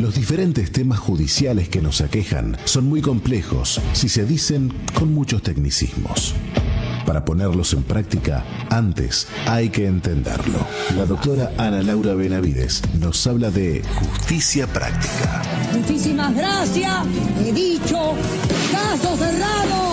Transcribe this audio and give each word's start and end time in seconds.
Los 0.00 0.14
diferentes 0.14 0.72
temas 0.72 0.98
judiciales 0.98 1.68
que 1.68 1.82
nos 1.82 2.00
aquejan 2.00 2.56
son 2.64 2.88
muy 2.88 3.02
complejos 3.02 3.82
si 3.92 4.08
se 4.08 4.24
dicen 4.24 4.72
con 4.94 5.12
muchos 5.12 5.42
tecnicismos. 5.42 6.34
Para 7.04 7.26
ponerlos 7.26 7.74
en 7.74 7.82
práctica, 7.82 8.46
antes 8.70 9.28
hay 9.46 9.68
que 9.68 9.86
entenderlo. 9.86 10.66
La 10.96 11.04
doctora 11.04 11.52
Ana 11.58 11.82
Laura 11.82 12.14
Benavides 12.14 12.80
nos 12.98 13.26
habla 13.26 13.50
de 13.50 13.82
justicia 13.96 14.66
práctica. 14.66 15.42
Muchísimas 15.74 16.34
gracias. 16.34 17.06
He 17.44 17.52
dicho, 17.52 18.14
caso 18.72 19.16
cerrado. 19.18 19.89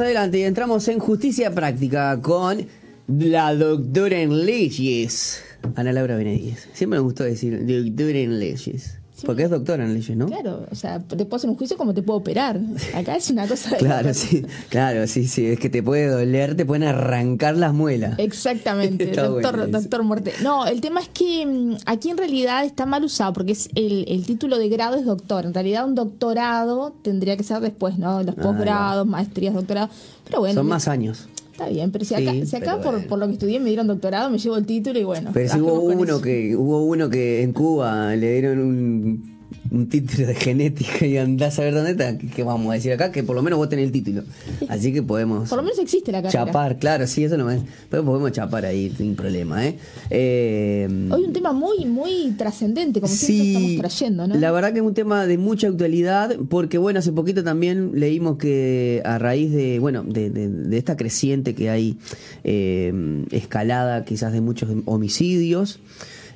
Adelante 0.00 0.38
y 0.38 0.42
entramos 0.42 0.86
en 0.88 0.98
justicia 0.98 1.54
práctica 1.54 2.20
con 2.20 2.66
la 3.06 3.54
doctora 3.54 4.18
en 4.20 4.44
leyes, 4.46 5.42
Ana 5.76 5.92
Laura 5.92 6.16
Benavides. 6.16 6.68
Siempre 6.72 6.98
me 6.98 7.04
gustó 7.04 7.24
decir 7.24 7.58
doctora 7.66 8.18
en 8.18 8.38
leyes, 8.38 8.98
porque 9.24 9.44
es 9.44 9.50
doctora 9.50 9.84
en 9.84 9.94
leyes, 9.94 10.16
¿no? 10.16 10.26
Claro, 10.26 10.66
o 10.70 10.74
sea, 10.74 11.00
te 11.00 11.16
puedo 11.24 11.36
hacer 11.36 11.50
un 11.50 11.56
juicio 11.56 11.76
como 11.76 11.94
te 11.94 12.02
puedo 12.02 12.18
operar. 12.18 12.60
Acá 12.94 13.16
es 13.16 13.30
una 13.30 13.46
cosa 13.46 13.70
de 13.70 13.76
Claro, 13.78 14.14
sí, 14.14 14.44
claro, 14.68 15.06
sí, 15.06 15.26
sí, 15.26 15.46
es 15.46 15.58
que 15.58 15.68
te 15.70 15.82
puede 15.82 16.06
doler, 16.08 16.56
te 16.56 16.64
pueden 16.66 16.84
arrancar 16.84 17.56
las 17.56 17.72
muelas. 17.74 18.18
Exactamente, 18.18 19.06
doctor, 19.16 19.56
bueno 19.56 19.66
doctor 19.78 20.02
Muerte. 20.02 20.32
No, 20.42 20.66
el 20.66 20.80
tema 20.80 21.00
es 21.00 21.08
que 21.08 21.44
mm, 21.46 21.76
aquí 21.86 22.10
en 22.10 22.18
realidad 22.18 22.64
está 22.64 22.86
mal 22.86 23.04
usado 23.04 23.32
porque 23.32 23.52
es 23.52 23.68
el, 23.74 24.04
el 24.08 24.24
título 24.26 24.58
de 24.58 24.68
grado 24.68 24.96
es 24.96 25.04
doctor. 25.04 25.46
En 25.46 25.54
realidad 25.54 25.86
un 25.86 25.94
doctorado 25.94 26.94
tendría 27.02 27.36
que 27.36 27.42
ser 27.42 27.60
después, 27.60 27.98
¿no? 27.98 28.22
Los 28.22 28.36
Ah, 28.38 28.42
posgrados, 28.42 29.06
maestrías, 29.06 29.54
doctorados. 29.54 29.90
Pero 30.24 30.40
bueno, 30.40 30.54
Son 30.60 30.66
más 30.66 30.88
años. 30.88 31.28
Está 31.54 31.68
bien, 31.68 31.90
pero 31.92 32.04
si 32.04 32.14
acá, 32.14 32.32
Sí, 32.32 32.46
si 32.46 32.56
acá 32.56 32.80
por, 32.80 32.92
bueno. 32.94 33.08
por 33.08 33.18
lo 33.18 33.26
que 33.26 33.34
estudié 33.34 33.60
me 33.60 33.68
dieron 33.68 33.86
doctorado, 33.86 34.28
me 34.28 34.38
llevo 34.38 34.56
el 34.56 34.66
título 34.66 34.98
y 34.98 35.04
bueno. 35.04 35.30
Pero 35.32 35.52
si 35.52 35.60
hubo 35.60 35.80
uno 35.80 36.04
eso. 36.04 36.20
que 36.20 36.56
hubo 36.56 36.84
uno 36.84 37.08
que 37.08 37.42
en 37.42 37.52
Cuba 37.52 38.14
le 38.16 38.32
dieron 38.32 38.58
un, 38.58 39.33
un 39.74 39.88
título 39.88 40.26
de 40.28 40.34
genética 40.34 41.04
y 41.06 41.16
andás 41.18 41.58
a 41.58 41.62
ver 41.62 41.74
dónde 41.74 41.90
está, 41.92 42.16
¿qué 42.16 42.42
vamos 42.42 42.70
a 42.70 42.74
decir 42.74 42.92
acá? 42.92 43.10
Que 43.10 43.22
por 43.22 43.34
lo 43.34 43.42
menos 43.42 43.58
vos 43.58 43.68
tenés 43.68 43.86
el 43.86 43.92
título. 43.92 44.22
Así 44.68 44.92
que 44.92 45.02
podemos 45.02 45.48
Por 45.48 45.58
lo 45.58 45.62
menos 45.64 45.78
existe 45.78 46.12
la 46.12 46.22
carrera. 46.22 46.44
chapar, 46.46 46.78
claro, 46.78 47.06
sí, 47.06 47.24
eso 47.24 47.36
no 47.36 47.50
es. 47.50 47.60
Pero 47.90 48.04
podemos 48.04 48.30
chapar 48.32 48.64
ahí 48.64 48.92
sin 48.96 49.16
problema, 49.16 49.66
¿eh? 49.66 49.76
eh 50.10 50.88
Hoy 51.10 51.24
un 51.24 51.32
tema 51.32 51.52
muy, 51.52 51.84
muy 51.86 52.32
trascendente, 52.38 53.00
como 53.00 53.12
siempre 53.12 53.48
estamos 53.48 53.76
trayendo, 53.78 54.26
¿no? 54.28 54.34
La 54.36 54.52
verdad 54.52 54.72
que 54.72 54.78
es 54.78 54.84
un 54.84 54.94
tema 54.94 55.26
de 55.26 55.38
mucha 55.38 55.66
actualidad, 55.68 56.36
porque 56.48 56.78
bueno, 56.78 57.00
hace 57.00 57.12
poquito 57.12 57.42
también 57.42 57.92
leímos 57.94 58.38
que 58.38 59.02
a 59.04 59.18
raíz 59.18 59.50
de, 59.52 59.78
bueno, 59.80 60.04
de, 60.04 60.30
de- 60.30 60.48
de 60.48 60.78
esta 60.78 60.96
creciente 60.96 61.54
que 61.54 61.70
hay 61.70 61.98
eh, 62.44 63.24
escalada 63.30 64.04
quizás 64.04 64.32
de 64.32 64.40
muchos 64.40 64.68
homicidios, 64.84 65.80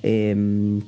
eh, 0.02 0.80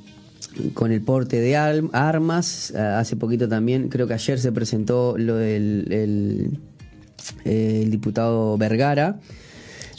con 0.73 0.91
el 0.91 1.01
porte 1.01 1.39
de 1.39 1.55
armas, 1.55 2.73
a- 2.75 2.99
hace 2.99 3.15
poquito 3.15 3.47
también, 3.47 3.89
creo 3.89 4.07
que 4.07 4.13
ayer 4.13 4.39
se 4.39 4.51
presentó 4.51 5.15
lo 5.17 5.35
del 5.35 5.87
el, 5.91 6.59
el 7.45 7.91
diputado 7.91 8.57
Vergara, 8.57 9.19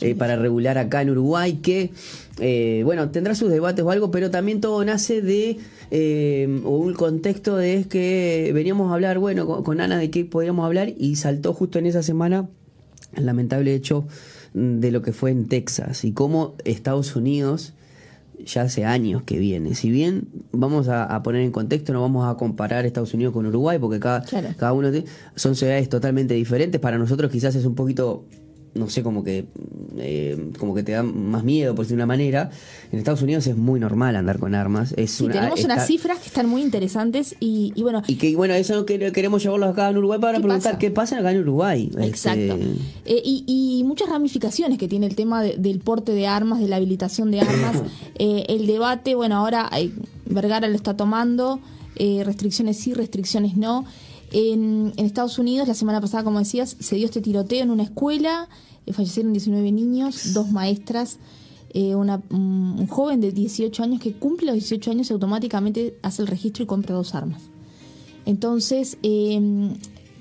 eh, 0.01 0.15
para 0.15 0.37
regular 0.37 0.79
acá 0.79 1.03
en 1.03 1.11
Uruguay, 1.11 1.61
que, 1.63 1.93
eh, 2.41 2.83
bueno, 2.85 3.11
tendrá 3.11 3.35
sus 3.37 3.51
debates 3.51 3.85
o 3.85 3.91
algo, 3.91 4.11
pero 4.11 4.31
también 4.31 4.61
todo 4.61 4.85
nace 4.85 5.23
de 5.23 5.59
eh, 5.93 6.61
un 6.65 6.93
contexto 6.95 7.57
de 7.57 7.75
es 7.75 7.87
que 7.87 8.51
veníamos 8.53 8.91
a 8.91 8.95
hablar, 8.95 9.19
bueno, 9.21 9.47
con, 9.47 9.63
con 9.63 9.81
Ana 9.81 9.99
de 9.99 10.11
qué 10.11 10.25
podíamos 10.25 10.67
hablar 10.67 10.93
y 10.99 11.17
saltó 11.17 11.55
justo 11.55 11.79
en 11.79 11.87
esa 11.87 12.03
semana 12.03 12.49
el 13.15 13.27
lamentable 13.27 13.75
hecho 13.75 14.07
de 14.55 14.91
lo 14.91 15.03
que 15.03 15.13
fue 15.13 15.31
en 15.31 15.47
Texas 15.47 16.05
y 16.05 16.13
cómo 16.13 16.57
Estados 16.65 17.15
Unidos 17.15 17.73
ya 18.45 18.63
hace 18.63 18.85
años 18.85 19.23
que 19.23 19.39
viene. 19.39 19.75
Si 19.75 19.91
bien 19.91 20.29
vamos 20.53 20.89
a, 20.89 21.05
a 21.05 21.23
poner 21.23 21.43
en 21.43 21.51
contexto, 21.53 21.93
no 21.93 22.01
vamos 22.01 22.27
a 22.29 22.37
comparar 22.37 22.87
Estados 22.87 23.15
Unidos 23.15 23.33
con 23.33 23.47
Uruguay, 23.47 23.79
porque 23.79 23.99
cada, 24.01 24.23
Claro. 24.23 24.49
cada 24.57 24.73
uno 24.73 24.91
de- 24.91 25.05
son 25.37 25.55
ciudades 25.57 25.89
totalmente 25.89 26.35
diferentes. 26.35 26.81
Para 26.81 26.99
nosotros 26.99 27.31
quizás 27.31 27.55
es 27.55 27.65
un 27.65 27.75
poquito, 27.75 28.25
no 28.75 28.89
sé, 28.89 29.03
como 29.03 29.23
que, 29.23 29.45
eh, 29.99 30.51
como 30.59 30.75
que 30.75 30.83
te 30.83 30.93
da 30.93 31.03
más 31.03 31.45
miedo, 31.45 31.75
por 31.75 31.85
decir 31.85 31.95
una 31.97 32.07
manera. 32.07 32.51
En 32.91 32.99
Estados 32.99 33.21
Unidos 33.23 33.47
es 33.47 33.57
muy 33.57 33.79
normal 33.79 34.17
andar 34.17 34.39
con 34.39 34.55
armas. 34.55 34.95
Es 34.97 35.11
Sí, 35.13 35.25
una, 35.25 35.35
tenemos 35.35 35.61
está- 35.61 35.75
unas 35.75 35.87
cifras 35.87 36.19
que 36.19 36.27
están 36.29 36.49
muy 36.49 36.63
interesantes 36.63 37.35
y, 37.39 37.73
y 37.75 37.83
bueno, 37.83 38.03
Y 38.07 38.17
que 38.17 38.35
bueno, 38.35 38.55
eso 38.55 38.87
que 38.87 39.13
queremos 39.13 39.43
llevarlo 39.43 39.67
acá 39.67 39.91
en 39.91 39.99
Uruguay 39.99 40.19
para 40.21 40.39
¿Qué 40.39 40.43
preguntar 40.43 40.73
pasa? 40.73 40.79
qué 40.79 40.91
pasa 40.91 41.19
acá 41.19 41.33
en 41.33 41.41
Uruguay. 41.41 41.91
Exacto. 42.01 42.41
Este, 42.41 42.65
Eh, 43.05 43.23
y, 43.25 43.45
y 43.47 43.85
muchas 43.85 44.09
ramificaciones 44.09 44.79
que 44.79 44.89
tiene 44.89 45.07
el 45.07 45.17
tema 45.17 45.43
de- 45.43 45.57
del 45.59 45.79
porte 45.81 46.13
de 46.13 46.27
armas, 46.27 46.59
de 46.61 46.69
la 46.69 46.77
habilitación 46.77 47.31
de 47.31 47.41
armas. 47.41 47.77
Eh, 48.19 48.45
el 48.49 48.67
debate, 48.67 49.15
bueno, 49.15 49.37
ahora 49.37 49.69
hay- 49.71 49.93
Vergara 50.27 50.69
lo 50.69 50.77
está 50.77 50.97
tomando, 50.97 51.61
eh, 51.97 52.23
restricciones 52.25 52.79
sí, 52.79 52.95
restricciones 52.95 53.57
no. 53.57 53.85
En, 54.33 54.93
en 54.97 55.05
Estados 55.07 55.39
Unidos, 55.39 55.69
la 55.69 55.75
semana 55.75 56.01
pasada, 56.01 56.25
como 56.25 56.39
decías, 56.39 56.77
se 56.81 56.97
dio 56.97 57.05
este 57.07 57.21
tiroteo 57.21 57.63
en 57.63 57.71
una 57.71 57.83
escuela, 57.83 58.49
eh, 58.87 58.93
fallecieron 58.93 59.33
19 59.33 59.71
niños, 59.73 60.33
dos 60.35 60.51
maestras. 60.51 61.19
eh, 61.75 61.95
una- 61.95 62.21
un, 62.29 62.87
joven 62.87 63.23
de 63.23 63.33
18 63.33 63.83
años 63.83 63.99
que 63.99 64.13
cumple 64.13 64.49
los 64.49 64.55
18 64.57 64.91
años 64.91 65.09
y 65.09 65.15
automáticamente 65.15 65.97
hace 66.03 66.21
el 66.21 66.29
registro 66.29 66.63
y 66.65 66.67
compra 66.67 66.95
dos 66.95 67.15
armas. 67.15 67.41
Entonces, 68.27 68.99
eh, 69.03 69.71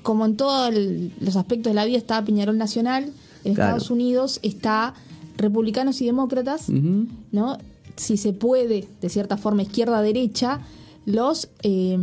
como 0.02 0.26
en 0.26 0.38
todos 0.38 0.74
los 1.20 1.36
aspectos 1.36 1.72
de 1.72 1.74
la 1.76 1.84
vida 1.86 1.98
está 1.98 2.24
Peñarol 2.24 2.58
Nacional, 2.58 3.12
en 3.44 3.54
Claro. 3.54 3.72
Estados 3.78 3.92
Unidos 3.92 4.40
está 4.44 4.94
republicanos 5.38 6.00
y 6.02 6.06
demócratas. 6.06 6.70
¿no? 6.70 7.58
Si 7.98 8.16
se 8.16 8.32
puede, 8.34 8.88
de 9.02 9.10
cierta 9.10 9.36
forma, 9.38 9.64
izquierda-derecha, 9.64 10.62
los 11.06 11.50
eh, 11.64 11.98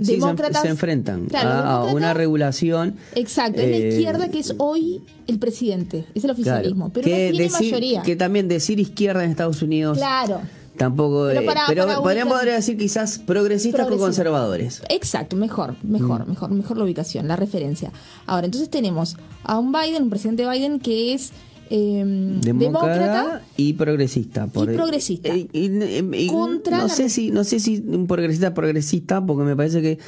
Sí, 0.00 0.12
demócratas... 0.12 0.62
se 0.62 0.68
enfrentan 0.68 1.26
Claro, 1.26 1.50
a, 1.50 1.84
una 1.92 2.14
regulación. 2.14 2.96
Exacto, 3.14 3.60
es 3.60 3.66
eh, 3.66 3.70
la 3.70 3.88
izquierda 3.88 4.28
que 4.30 4.38
es 4.38 4.54
hoy 4.58 5.02
el 5.26 5.38
presidente, 5.38 6.04
es 6.14 6.24
el 6.24 6.30
oficialismo, 6.30 6.90
claro, 6.90 6.92
pero 6.94 7.04
que 7.04 7.10
no 7.10 7.30
tiene 7.36 7.44
decir- 7.48 7.70
mayoría. 7.72 8.02
Que 8.02 8.16
también 8.16 8.48
decir 8.48 8.78
izquierda 8.80 9.24
en 9.24 9.30
Estados 9.30 9.60
Unidos 9.62 9.98
Claro. 9.98 10.40
tampoco. 10.76 11.26
Pero 11.28 11.40
eh, 11.40 11.46
pero 11.68 11.84
para 11.86 12.00
podríamos 12.00 12.34
ubicar- 12.40 12.54
decir 12.56 12.76
quizás 12.78 13.18
progresistas 13.18 13.86
con 13.88 13.98
conservadores. 13.98 14.82
Exacto, 14.88 15.34
mejor, 15.36 15.74
mejor, 15.82 16.26
mejor, 16.28 16.50
mejor 16.50 16.76
la 16.78 16.84
ubicación, 16.84 17.26
la 17.28 17.36
referencia. 17.36 17.92
Ahora, 18.26 18.46
entonces 18.46 18.70
tenemos 18.70 19.16
a 19.44 19.58
un 19.58 19.72
Biden, 19.72 20.04
un 20.04 20.10
presidente 20.10 20.48
Biden 20.48 20.78
que 20.78 21.12
es 21.14 21.32
eh, 21.74 22.04
Demócrata, 22.42 22.42
demócrata, 22.42 23.42
y 23.56 23.72
progresista. 23.72 24.46
por- 24.46 24.70
progresista. 24.74 25.30
eh, 25.34 25.48
y- 25.52 25.70
y- 26.16 26.26
Contra 26.28 26.78
no 26.78 26.88
sé 26.90 27.08
si 27.08 27.30
no 27.30 27.44
sé 27.44 27.60
si 27.60 27.82
un 27.86 28.06
progresista 28.06 28.52
progresista 28.52 29.24
porque 29.24 29.44
me 29.44 29.56
parece 29.56 29.80
que 29.80 29.98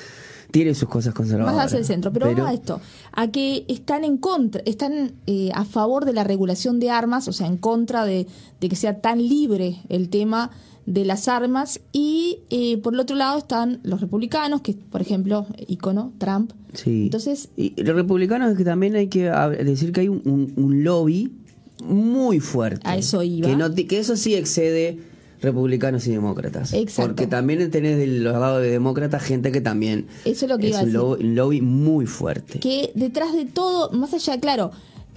tiene 0.51 0.75
sus 0.75 0.89
cosas 0.89 1.15
conservadoras. 1.15 1.57
más 1.57 1.67
hacia 1.67 1.79
el 1.79 1.85
centro. 1.87 2.13
Pero, 2.13 2.27
vamos 2.27 2.49
a 2.49 2.53
esto, 2.53 2.81
a 3.13 3.29
que 3.31 3.65
están 3.69 4.05
en 4.05 4.19
contra, 4.19 4.63
están 4.67 5.13
eh, 5.27 5.51
a 5.55 5.65
favor 5.65 6.05
de 6.05 6.13
la 6.13 6.23
regulación 6.23 6.79
de 6.81 6.91
armas, 6.91 7.27
o 7.29 7.33
sea, 7.33 7.47
en 7.47 7.57
contra 7.57 8.05
de, 8.05 8.27
de 8.61 8.69
que 8.69 8.77
sea 8.77 9.01
tan 9.01 9.19
libre 9.27 9.79
el 9.89 10.11
tema 10.11 10.51
de 10.87 11.07
las 11.07 11.29
armas 11.29 11.81
y 11.93 12.41
eh, 12.51 12.77
por 12.77 12.93
el 12.93 13.01
otro 13.01 13.17
lado 13.17 13.39
están 13.39 13.81
los 13.85 14.03
republicanos, 14.03 14.61
que 14.61 14.75
por 14.75 15.01
ejemplo, 15.01 15.47
icono, 15.67 16.13
Trump. 16.19 16.53
Sí. 16.75 17.05
Entonces, 17.05 17.49
y 17.57 17.73
los 17.83 17.97
republicanos 17.97 18.53
es 18.53 18.59
que 18.59 18.65
también 18.65 18.95
hay 18.97 19.09
que 19.09 19.31
decir 19.65 19.93
que 19.93 20.03
hay 20.03 20.09
un, 20.09 20.21
un- 20.27 20.53
un 20.57 20.85
lobby 20.85 21.33
muy 21.83 22.41
fuerte. 22.41 22.81
A 22.89 22.97
eso 22.97 23.23
iba. 23.23 23.49
Que, 23.49 23.57
no 23.57 23.71
ti- 23.73 23.85
que 23.85 23.99
eso 23.99 24.17
sí 24.17 24.35
excede 24.35 24.99
republicanos 25.43 26.07
y 26.07 26.11
demócratas. 26.13 26.73
Exacto. 26.73 27.09
Porque 27.11 27.27
también 27.27 27.71
tenés 27.71 27.99
del 27.99 28.25
lado 28.25 28.61
de 28.61 28.71
demócratas 28.71 29.23
gente 29.23 29.53
que 29.53 29.61
también 29.61 30.07
Eso 30.25 30.47
es 30.47 30.51
lo 30.51 30.59
que 30.59 30.69
iba 30.69 30.81
a 30.81 30.83
un 30.85 31.35
lobby, 31.35 31.61
muy 31.61 32.07
fuerte. 32.07 32.61
que 32.61 32.93
detrás 32.95 33.35
de 33.35 33.45
todo, 33.45 33.91
más 33.91 34.15
allá, 34.15 34.41
claro, 34.41 34.71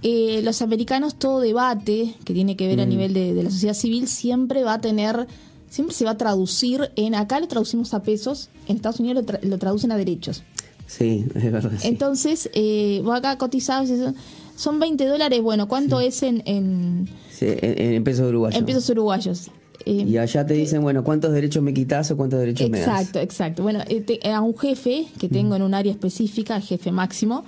eh, 0.03 0.41
los 0.43 0.61
americanos 0.61 1.15
todo 1.17 1.39
debate 1.39 2.13
que 2.25 2.33
tiene 2.33 2.55
que 2.57 2.67
ver 2.67 2.81
a 2.81 2.85
Mm. 2.85 2.89
nivel 2.89 3.13
de, 3.13 3.33
de 3.33 3.43
la 3.43 3.49
sociedad 3.49 3.73
civil 3.73 4.07
siempre 4.07 4.63
va 4.63 4.73
a 4.73 4.81
tener, 4.81 5.27
siempre 5.69 5.95
se 5.95 6.03
va 6.03 6.11
a 6.11 6.17
traducir 6.17 6.91
en, 6.97 7.15
acá 7.15 7.39
lo 7.39 7.47
traducimos 7.47 7.93
a 7.93 8.03
pesos, 8.03 8.49
en 8.67 8.75
Estados 8.75 8.99
Unidos 8.99 9.23
lo, 9.23 9.33
tra- 9.33 9.41
lo 9.43 9.57
traducen 9.57 9.91
a 9.93 9.97
derechos. 9.97 10.43
Sí, 10.87 11.25
es 11.35 11.51
verdad. 11.51 11.71
sí. 11.79 11.87
Entonces, 11.87 12.49
eh, 12.53 13.01
vos 13.03 13.15
acá 13.15 13.37
cotizabas, 13.37 13.89
y 13.89 13.97
son- 13.97 14.15
son 14.57 14.79
20 14.79 15.05
dólares, 15.05 15.41
bueno, 15.41 15.67
¿cuánto 15.69 16.01
es 16.01 16.21
en, 16.23 16.43
en, 16.45 17.07
Sí, 17.31 17.45
en, 17.47 17.93
en 17.93 18.03
pesos 18.03 18.27
uruguayos. 18.27 18.59
en 18.59 18.65
pesos 18.65 18.89
uruguayos? 18.89 19.49
Eh, 19.85 20.03
Y 20.05 20.17
allá 20.17 20.45
te 20.45 20.53
dicen, 20.55 20.81
bueno, 20.81 21.03
¿cuántos 21.05 21.31
derechos 21.31 21.63
me 21.63 21.73
quitas 21.73 22.11
o 22.11 22.17
cuántos 22.17 22.39
derechos 22.39 22.69
me 22.69 22.79
das? 22.79 22.87
Exacto, 22.89 23.19
exacto. 23.19 23.63
Bueno, 23.63 23.79
eh, 23.87 24.01
te- 24.01 24.19
a 24.29 24.41
un 24.41 24.57
jefe 24.57 25.07
que 25.19 25.29
tengo 25.29 25.55
en 25.55 25.61
un 25.61 25.73
área 25.73 25.91
específica, 25.93 26.59
jefe 26.59 26.91
máximo, 26.91 27.45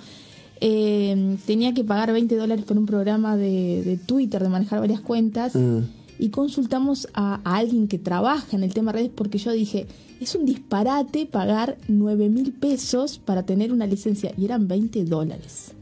eh, 0.60 1.36
tenía 1.46 1.74
que 1.74 1.84
pagar 1.84 2.12
20 2.12 2.36
dólares 2.36 2.64
por 2.64 2.78
un 2.78 2.86
programa 2.86 3.36
de, 3.36 3.82
de 3.84 3.96
Twitter, 3.96 4.42
de 4.42 4.48
manejar 4.48 4.80
varias 4.80 5.00
cuentas, 5.00 5.52
Ah. 5.56 5.80
y 6.18 6.28
consultamos 6.30 7.08
a, 7.14 7.40
a 7.44 7.56
alguien 7.56 7.88
que 7.88 7.98
trabaja 7.98 8.56
en 8.56 8.62
el 8.64 8.72
tema 8.74 8.92
redes 8.92 9.10
porque 9.14 9.38
yo 9.38 9.52
dije, 9.52 9.86
es 10.20 10.34
un 10.34 10.44
disparate 10.44 11.26
pagar 11.26 11.78
9 11.88 12.28
mil 12.28 12.52
pesos 12.52 13.18
para 13.18 13.42
tener 13.44 13.72
una 13.72 13.86
licencia, 13.86 14.32
y 14.36 14.44
eran 14.44 14.68
20 14.68 15.04
dólares. 15.04 15.72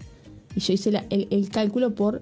Y 0.58 0.60
yo 0.60 0.72
hice 0.72 0.90
la- 0.90 1.04
el, 1.08 1.28
el 1.30 1.50
cálculo 1.50 1.94
por 1.94 2.20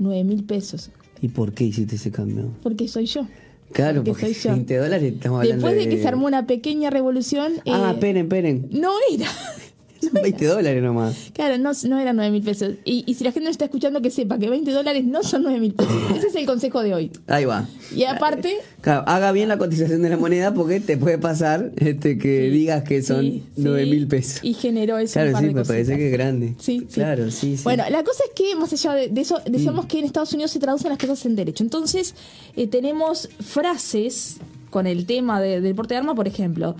9 0.00 0.24
mil 0.24 0.42
pesos, 0.42 0.90
¿Y 1.22 1.28
por 1.28 1.52
qué 1.52 1.62
hiciste 1.64 1.94
ese 1.94 2.10
cambio? 2.10 2.50
porque 2.64 2.88
soy 2.88 3.06
yo. 3.06 3.28
Claro, 3.72 4.02
Porque 4.02 4.10
porque 4.10 4.34
soy 4.34 4.42
yo. 4.42 4.50
20 4.56 4.76
dólares 4.76 5.12
estamos 5.14 5.40
hablando 5.40 5.66
Después 5.68 5.84
de 5.84 5.88
que 5.94 6.02
se 6.02 6.08
armó 6.08 6.26
una 6.26 6.46
pequeña 6.48 6.90
revolución... 6.90 7.52
Ah, 7.68 7.94
eh, 8.00 8.18
esperen. 8.18 8.68
no 8.72 8.92
era. 9.12 9.28
Son 10.00 10.12
20 10.22 10.44
dólares 10.46 10.82
nomás. 10.82 11.30
Claro, 11.32 11.58
no, 11.58 11.72
no 11.88 11.98
eran 11.98 12.16
9 12.16 12.30
mil 12.30 12.42
pesos. 12.42 12.74
Y, 12.84 13.04
y 13.06 13.14
si 13.14 13.24
la 13.24 13.32
gente 13.32 13.44
no 13.46 13.50
está 13.50 13.64
escuchando, 13.64 14.00
que 14.02 14.10
sepa 14.10 14.38
que 14.38 14.48
20 14.50 14.70
dólares 14.70 15.04
no 15.04 15.22
son 15.22 15.42
9 15.42 15.58
mil 15.60 15.74
pesos. 15.74 15.92
Ese 16.16 16.28
es 16.28 16.34
el 16.36 16.46
consejo 16.46 16.82
de 16.82 16.94
hoy. 16.94 17.10
Ahí 17.26 17.44
va. 17.44 17.66
Y 17.94 18.04
aparte, 18.04 18.56
Claro, 18.80 19.04
haga 19.06 19.32
bien 19.32 19.48
la 19.48 19.58
cotización 19.58 20.02
de 20.02 20.10
la 20.10 20.16
moneda 20.16 20.54
porque 20.54 20.80
te 20.80 20.96
puede 20.96 21.18
pasar 21.18 21.72
este 21.76 22.18
que 22.18 22.50
digas 22.50 22.84
que 22.84 23.02
son 23.02 23.20
sí, 23.22 23.42
9 23.56 23.84
sí, 23.84 23.90
mil 23.90 24.06
pesos. 24.06 24.40
Y 24.42 24.54
generó 24.54 24.98
eso. 24.98 25.14
Claro, 25.14 25.28
un 25.28 25.32
par 25.32 25.42
sí, 25.42 25.48
de 25.48 25.54
me 25.54 25.64
parece 25.64 25.96
que 25.96 26.06
es 26.06 26.12
grande. 26.12 26.54
Sí. 26.58 26.86
Claro, 26.92 27.30
sí, 27.30 27.56
sí. 27.56 27.64
Bueno, 27.64 27.84
la 27.90 28.04
cosa 28.04 28.22
es 28.24 28.30
que 28.34 28.54
más 28.56 28.72
allá 28.72 28.92
de, 28.94 29.08
de 29.08 29.20
eso, 29.20 29.40
decíamos 29.50 29.86
Mm. 29.86 29.88
que 29.88 29.98
en 29.98 30.04
Estados 30.04 30.32
Unidos 30.32 30.50
se 30.52 30.58
traducen 30.60 30.90
las 30.90 30.98
cosas 30.98 31.24
en 31.26 31.36
derecho. 31.36 31.64
Entonces, 31.64 32.14
eh, 32.56 32.66
tenemos 32.66 33.28
frases 33.40 34.36
con 34.70 34.86
el 34.86 35.06
tema 35.06 35.40
de- 35.40 35.60
del 35.60 35.74
porte 35.74 35.94
de 35.94 35.98
arma, 35.98 36.14
por 36.14 36.28
ejemplo. 36.28 36.76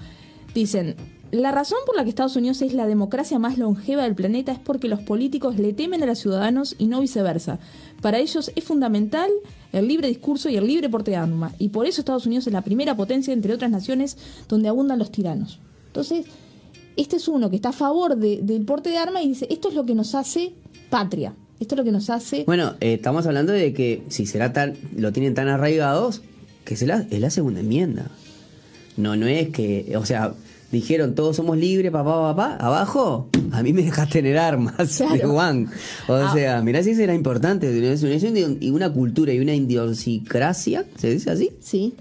Dicen, 0.55 0.95
la 1.33 1.51
razón 1.53 1.79
por 1.87 1.97
la 1.97 2.05
que 2.05 2.09
Estados 2.11 2.37
Unidos 2.37 2.63
es 2.63 2.73
la 2.73 2.87
democracia 2.87 3.39
más 3.39 3.59
longeva 3.59 4.05
del 4.05 4.15
planeta 4.15 4.53
es 4.53 4.59
porque 4.59 4.89
los 4.89 5.01
políticos 5.01 5.59
le 5.59 5.73
temen 5.73 6.03
a 6.03 6.07
los 6.07 6.19
ciudadanos 6.19 6.75
y 6.79 6.87
no 6.87 7.01
viceversa. 7.01 7.59
Para 8.01 8.19
ellos 8.19 8.53
es 8.55 8.65
fundamental 8.65 9.31
el 9.73 9.89
libre 9.89 10.09
discurso 10.09 10.49
y 10.49 10.57
el 10.57 10.67
libre 10.67 10.89
porte 10.89 11.11
de 11.13 11.17
arma. 11.19 11.53
Y 11.59 11.71
por 11.71 11.87
eso 11.87 12.01
Estados 12.01 12.27
Unidos 12.27 12.47
es 12.47 12.53
la 12.53 12.63
primera 12.63 12.97
potencia, 12.97 13.33
entre 13.33 13.53
otras 13.53 13.71
naciones, 13.71 14.17
donde 14.49 14.69
abundan 14.69 14.99
los 14.99 15.11
tiranos. 15.11 15.59
Entonces, 15.89 16.27
este 16.97 17.17
es 17.17 17.29
uno 17.29 17.51
que 17.51 17.57
está 17.57 17.71
a 17.71 17.73
favor 17.73 18.17
de- 18.17 18.41
del 18.43 18.65
porte 18.65 18.91
de 18.91 18.99
arma 18.99 19.23
y 19.23 19.29
dice, 19.29 19.47
esto 19.51 19.69
es 19.69 19.75
lo 19.75 19.85
que 19.85 19.95
nos 19.95 20.15
hace 20.15 20.53
patria. 20.91 21.35
Esto 21.59 21.75
es 21.75 21.79
lo 21.79 21.85
que 21.85 21.93
nos 21.93 22.11
hace... 22.11 22.45
Bueno, 22.45 22.75
eh, 22.81 22.95
estamos 22.95 23.27
hablando 23.27 23.53
de 23.53 23.73
que 23.73 24.03
si 24.09 24.27
será 24.27 24.53
tan, 24.53 24.75
lo 24.95 25.13
tienen 25.13 25.35
tan 25.35 25.49
arraigados, 25.49 26.21
que 26.65 26.75
es 26.75 26.83
la, 26.83 27.07
es 27.11 27.21
la 27.21 27.31
segunda 27.31 27.61
enmienda. 27.61 28.11
No, 28.99 29.17
no 29.17 29.27
es 29.27 29.49
que, 29.51 29.95
o 29.97 30.05
sea, 30.07 30.35
dijeron 30.77 31.15
todos 31.15 31.37
somos 31.37 31.57
libres, 31.57 31.91
papá, 31.93 32.35
papá, 32.35 32.57
abajo, 32.57 33.29
a 33.53 33.63
mí 33.63 33.73
me 33.73 33.83
dejas 33.83 34.09
tener 34.09 34.39
armas 34.39 34.75
Claro. 34.97 35.15
de 35.15 35.25
Juan. 35.25 35.69
O 36.09 36.15
Ah. 36.15 36.31
sea, 36.35 36.63
mirá 36.63 36.83
si 36.83 36.95
será 36.95 37.15
importante, 37.15 37.67
y 38.61 38.71
una 38.71 38.93
cultura 38.93 39.33
y 39.33 39.41
una 39.41 39.55
idiosincrasia, 39.55 40.85
¿se 40.99 41.11
dice 41.11 41.31
así? 41.31 41.51
Sí. 41.61 41.95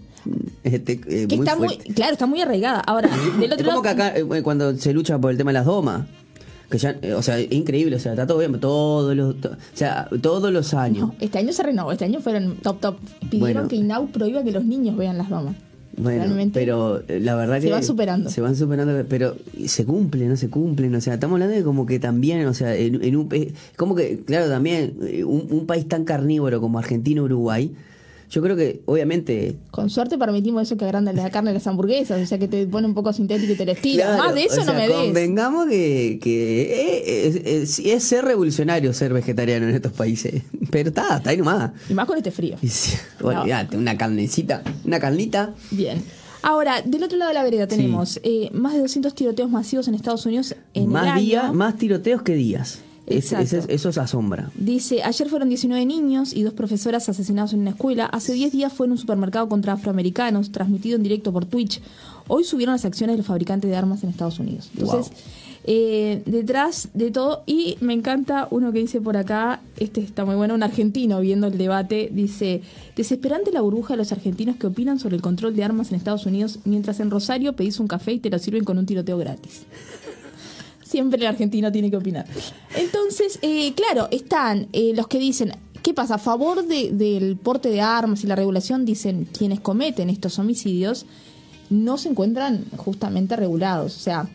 Este, 0.64 0.94
eh, 1.08 1.28
Que 1.28 1.38
muy 1.38 1.46
está 1.48 1.56
muy, 1.56 1.78
claro, 1.78 2.14
está 2.14 2.26
muy 2.26 2.42
arraigada. 2.42 2.80
Ahora, 2.80 3.10
del 3.40 3.44
Es 3.44 3.52
otro 3.54 3.66
como 3.66 3.70
lado... 3.70 3.82
que 3.84 3.90
acá, 3.90 4.18
eh, 4.18 4.42
cuando 4.44 4.76
se 4.78 4.92
lucha 4.94 5.20
por 5.20 5.30
el 5.32 5.38
tema 5.38 5.50
de 5.52 5.54
las 5.56 5.66
domas, 5.66 6.08
que 6.70 6.80
ya, 6.80 6.96
eh, 7.04 7.14
o 7.14 7.22
sea, 7.22 7.38
es 7.38 7.52
increíble, 7.52 7.96
o 7.96 8.00
sea, 8.00 8.14
está 8.14 8.26
todo 8.26 8.40
bien, 8.40 8.60
todos 8.60 9.16
los, 9.16 9.40
to- 9.40 9.50
o 9.52 9.78
sea, 9.78 10.10
todos 10.22 10.52
los 10.52 10.74
años. 10.74 11.10
No, 11.10 11.16
este 11.20 11.38
año 11.38 11.54
se 11.54 11.62
renovó, 11.62 11.92
este 11.92 12.06
año 12.06 12.20
fueron 12.22 12.56
top 12.58 12.80
top. 12.80 12.96
Pidieron 13.30 13.40
Bueno. 13.40 13.68
que 13.68 13.76
INAU 13.76 14.08
prohíba 14.08 14.44
que 14.44 14.52
los 14.52 14.66
niños 14.66 14.98
vean 14.98 15.20
las 15.20 15.30
domas. 15.30 15.56
Bueno, 15.98 16.24
Realmente, 16.24 16.60
pero 16.60 17.02
eh, 17.08 17.20
la 17.20 17.36
verdad 17.36 17.60
se 17.60 17.68
que 17.68 17.72
van 17.72 17.84
superando. 17.84 18.30
Se 18.30 18.42
van 18.42 18.56
superando, 18.56 19.06
pero 19.08 19.36
se 19.66 19.86
cumplen, 19.86 20.30
no 20.30 20.36
se 20.36 20.50
cumplen. 20.50 20.94
O 20.96 21.02
sea, 21.02 21.14
estamos 21.14 21.36
hablando 21.36 21.56
de 21.56 21.64
como 21.64 21.86
que 21.86 22.00
también, 22.00 22.46
o 22.48 22.54
sea, 22.54 22.76
en, 22.76 23.04
en 23.04 23.16
un 23.16 23.30
como 23.78 23.96
que, 23.96 24.20
claro, 24.26 24.50
también 24.50 24.96
eh, 25.04 25.24
un, 25.24 25.48
un 25.50 25.66
país 25.66 25.88
tan 25.88 26.04
carnívoro 26.04 26.60
como 26.60 26.80
Argentina, 26.80 27.22
Uruguay, 27.22 27.72
yo 28.30 28.42
creo 28.42 28.56
que 28.56 28.82
obviamente 28.86 29.56
Con 29.72 29.90
suerte 29.90 30.18
permitimos 30.18 30.64
eso 30.64 30.78
que 30.78 30.86
agrandan 30.86 31.16
la 31.16 31.30
carne 31.30 31.52
de 31.52 31.56
las 31.56 31.68
hamburguesas, 31.68 32.22
o 32.22 32.26
sea 32.26 32.38
que 32.38 32.48
te 32.48 32.66
pone 32.68 32.88
un 32.88 32.94
poco 32.94 33.14
sintético 33.14 33.54
y 33.54 33.56
te 33.56 33.66
les 33.66 33.80
tira. 33.82 34.06
Claro, 34.06 34.24
Más 34.24 34.36
de 34.36 34.44
eso 34.46 34.62
o 34.62 34.66
no 34.66 34.74
me 34.74 34.88
des. 34.88 34.96
Convengamos 34.98 35.68
que, 35.68 36.20
que 36.22 37.28
es, 37.28 37.36
es- 37.36 37.80
es 37.80 38.04
ser 38.04 38.26
revolucionario 38.26 38.94
ser 38.94 39.14
vegetariano 39.14 39.68
en 39.68 39.76
estos 39.76 39.92
países. 39.92 40.42
Pero 40.72 40.90
está, 40.90 41.18
está 41.18 41.30
ahí 41.30 41.38
nomás. 41.38 41.72
Y 41.90 41.94
más 41.94 42.06
con 42.06 42.18
este 42.18 42.32
frío. 42.32 42.56
Y 42.62 42.68
sí, 42.68 42.98
olvídate, 43.22 43.78
una 43.78 43.98
carnecita, 43.98 44.64
una 44.84 45.00
carnita. 45.00 45.54
Bien. 45.72 46.02
Ahora, 46.42 46.82
del 46.84 47.02
otro 47.04 47.18
lado 47.18 47.30
de 47.30 47.34
la 47.34 47.44
vereda 47.44 47.66
tenemos 47.66 48.20
eh, 48.24 48.50
más 48.54 48.74
de 48.74 48.80
200 48.80 49.16
tiroteos 49.16 49.50
masivos 49.50 49.88
en 49.88 49.96
Estados 49.96 50.26
Unidos 50.28 50.56
en 50.76 50.84
el 50.84 50.90
más 50.90 51.08
año. 51.08 51.22
días, 51.22 51.54
más 51.54 51.76
tiroteos 51.78 52.22
que 52.22 52.36
días. 52.36 52.82
Es- 53.08 53.32
es- 53.34 53.66
eso 53.68 53.92
se 53.92 54.00
asombra. 54.00 54.52
Dice, 54.56 55.04
ayer 55.04 55.30
fueron 55.30 55.48
19 55.50 55.86
niños 55.86 56.34
y 56.34 56.44
dos 56.44 56.54
profesoras 56.54 57.08
asesinados 57.08 57.54
en 57.54 57.60
una 57.62 57.70
escuela. 57.72 58.06
Hace 58.06 58.34
10 58.34 58.52
días 58.52 58.74
fue 58.74 58.88
en 58.88 58.94
un 58.94 58.98
supermercado 58.98 59.48
contra 59.48 59.74
afroamericanos, 59.74 60.52
transmitido 60.52 60.96
en 60.96 61.04
directo 61.04 61.32
por 61.32 61.46
Twitch. 61.46 61.82
Hoy 62.28 62.44
subieron 62.44 62.74
las 62.74 62.86
acciones 62.86 63.14
de 63.14 63.18
los 63.18 63.28
fabricantes 63.28 63.70
de 63.70 63.76
armas 63.78 64.04
en 64.04 64.10
Estados 64.10 64.40
Unidos. 64.40 64.72
Entonces, 64.76 65.12
eh, 65.68 66.22
detrás 66.26 66.90
de 66.96 67.12
todo, 67.12 67.44
y 67.46 67.78
me 67.82 67.94
encanta 67.94 68.48
uno 68.52 68.72
que 68.72 68.80
dice 68.80 69.02
por 69.02 69.18
acá, 69.18 69.62
este 69.78 70.02
está 70.02 70.26
muy 70.26 70.36
bueno, 70.36 70.54
un 70.56 70.64
argentino 70.64 71.20
viendo 71.22 71.48
el 71.48 71.58
debate, 71.58 72.10
dice, 72.12 72.62
desesperante 72.96 73.52
la 73.52 73.62
burbuja 73.62 73.94
de 73.94 73.98
los 73.98 74.12
argentinos 74.12 74.56
que 74.58 74.68
opinan 74.68 75.00
sobre 75.00 75.16
el 75.16 75.22
control 75.22 75.56
de 75.56 75.64
armas 75.64 75.90
en 75.90 75.96
Estados 75.98 76.26
Unidos, 76.26 76.60
mientras 76.66 77.00
en 77.00 77.10
Rosario 77.12 77.54
pedís 77.54 77.80
un 77.80 77.88
café 77.88 78.14
y 78.14 78.20
te 78.20 78.30
lo 78.32 78.40
sirven 78.40 78.64
con 78.64 78.78
un 78.80 78.86
tiroteo 78.88 79.18
gratis. 79.18 79.64
Siempre 80.86 81.20
el 81.20 81.26
argentino 81.26 81.72
tiene 81.72 81.90
que 81.90 81.98
opinar. 81.98 82.26
Entonces, 82.78 83.40
eh, 83.42 83.74
claro, 83.74 84.08
están 84.12 84.68
eh, 84.72 84.94
los 84.96 85.08
que 85.08 85.18
dicen, 85.18 85.52
¿qué 85.82 85.94
pasa? 85.96 86.16
A 86.16 86.20
favor 86.20 86.66
de- 86.68 86.92
del 86.92 87.38
porte 87.38 87.70
de 87.70 87.82
armas 87.82 88.24
y 88.24 88.28
la 88.28 88.36
regulación, 88.36 88.86
dicen 88.86 89.28
quienes 89.36 89.60
cometen 89.60 90.10
estos 90.12 90.38
homicidios 90.38 91.06
no 91.72 91.98
se 91.98 92.10
encuentran 92.10 92.66
justamente 92.78 93.36
regulados. 93.36 93.96
O 93.98 94.00
sea, 94.00 94.30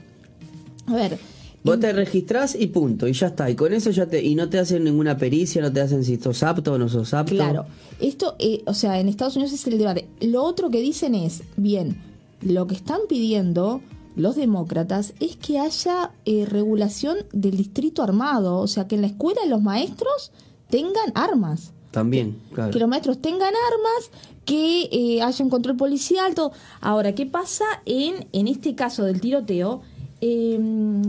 a 0.87 0.93
ver, 0.95 1.19
Vos 1.63 1.79
te 1.79 1.93
registrás 1.93 2.55
y 2.59 2.69
punto, 2.69 3.07
y 3.07 3.13
ya 3.13 3.27
está. 3.27 3.51
Y 3.51 3.55
con 3.55 3.75
eso 3.75 3.91
ya 3.91 4.07
te. 4.07 4.25
Y 4.25 4.35
no 4.35 4.49
te 4.49 4.59
hacen 4.59 4.83
ninguna 4.83 5.19
pericia, 5.19 5.61
no 5.61 5.71
te 5.71 5.83
hacen 5.83 6.03
si 6.05 6.17
sos 6.17 6.43
apto 6.43 6.73
o 6.73 6.79
no 6.79 6.89
sos 6.89 7.13
apto. 7.13 7.35
Claro, 7.35 7.67
esto, 8.01 8.35
eh, 8.39 8.63
o 8.65 8.73
sea, 8.73 8.99
en 8.99 9.09
Estados 9.11 9.37
Unidos 9.37 9.53
es 9.53 9.67
el 9.67 9.77
debate. 9.77 10.09
Lo 10.23 10.43
otro 10.43 10.71
que 10.71 10.81
dicen 10.81 11.15
es, 11.15 11.43
bien, 11.59 11.99
lo 12.41 12.67
que 12.67 12.75
están 12.75 13.01
pidiendo 13.11 13.83
los 14.17 14.37
demócratas 14.37 15.15
es 15.21 15.37
que 15.37 15.59
haya 15.59 16.13
eh, 16.25 16.45
regulación 16.47 17.17
del 17.33 17.57
distrito 17.57 18.03
armado, 18.03 18.59
o 18.59 18.67
sea, 18.67 18.87
que 18.89 18.97
en 18.97 19.01
la 19.03 19.07
escuela 19.09 19.41
los 19.47 19.63
maestros 19.63 20.33
tengan 20.69 21.13
armas. 21.15 21.73
También, 21.91 22.39
claro. 22.53 22.71
Que 22.73 22.79
los 22.79 22.89
maestros 22.89 23.19
tengan 23.21 23.53
armas, 23.53 24.11
que 24.45 24.89
eh, 24.93 25.23
haya 25.23 25.45
un 25.45 25.51
control 25.51 25.77
policial, 25.77 26.35
todo. 26.35 26.53
Ahora, 26.81 27.15
¿qué 27.15 27.27
pasa 27.27 27.65
en, 27.85 28.27
en 28.33 28.47
este 28.49 28.75
caso 28.75 29.05
del 29.05 29.21
tiroteo? 29.21 29.81
Eh, 30.21 30.59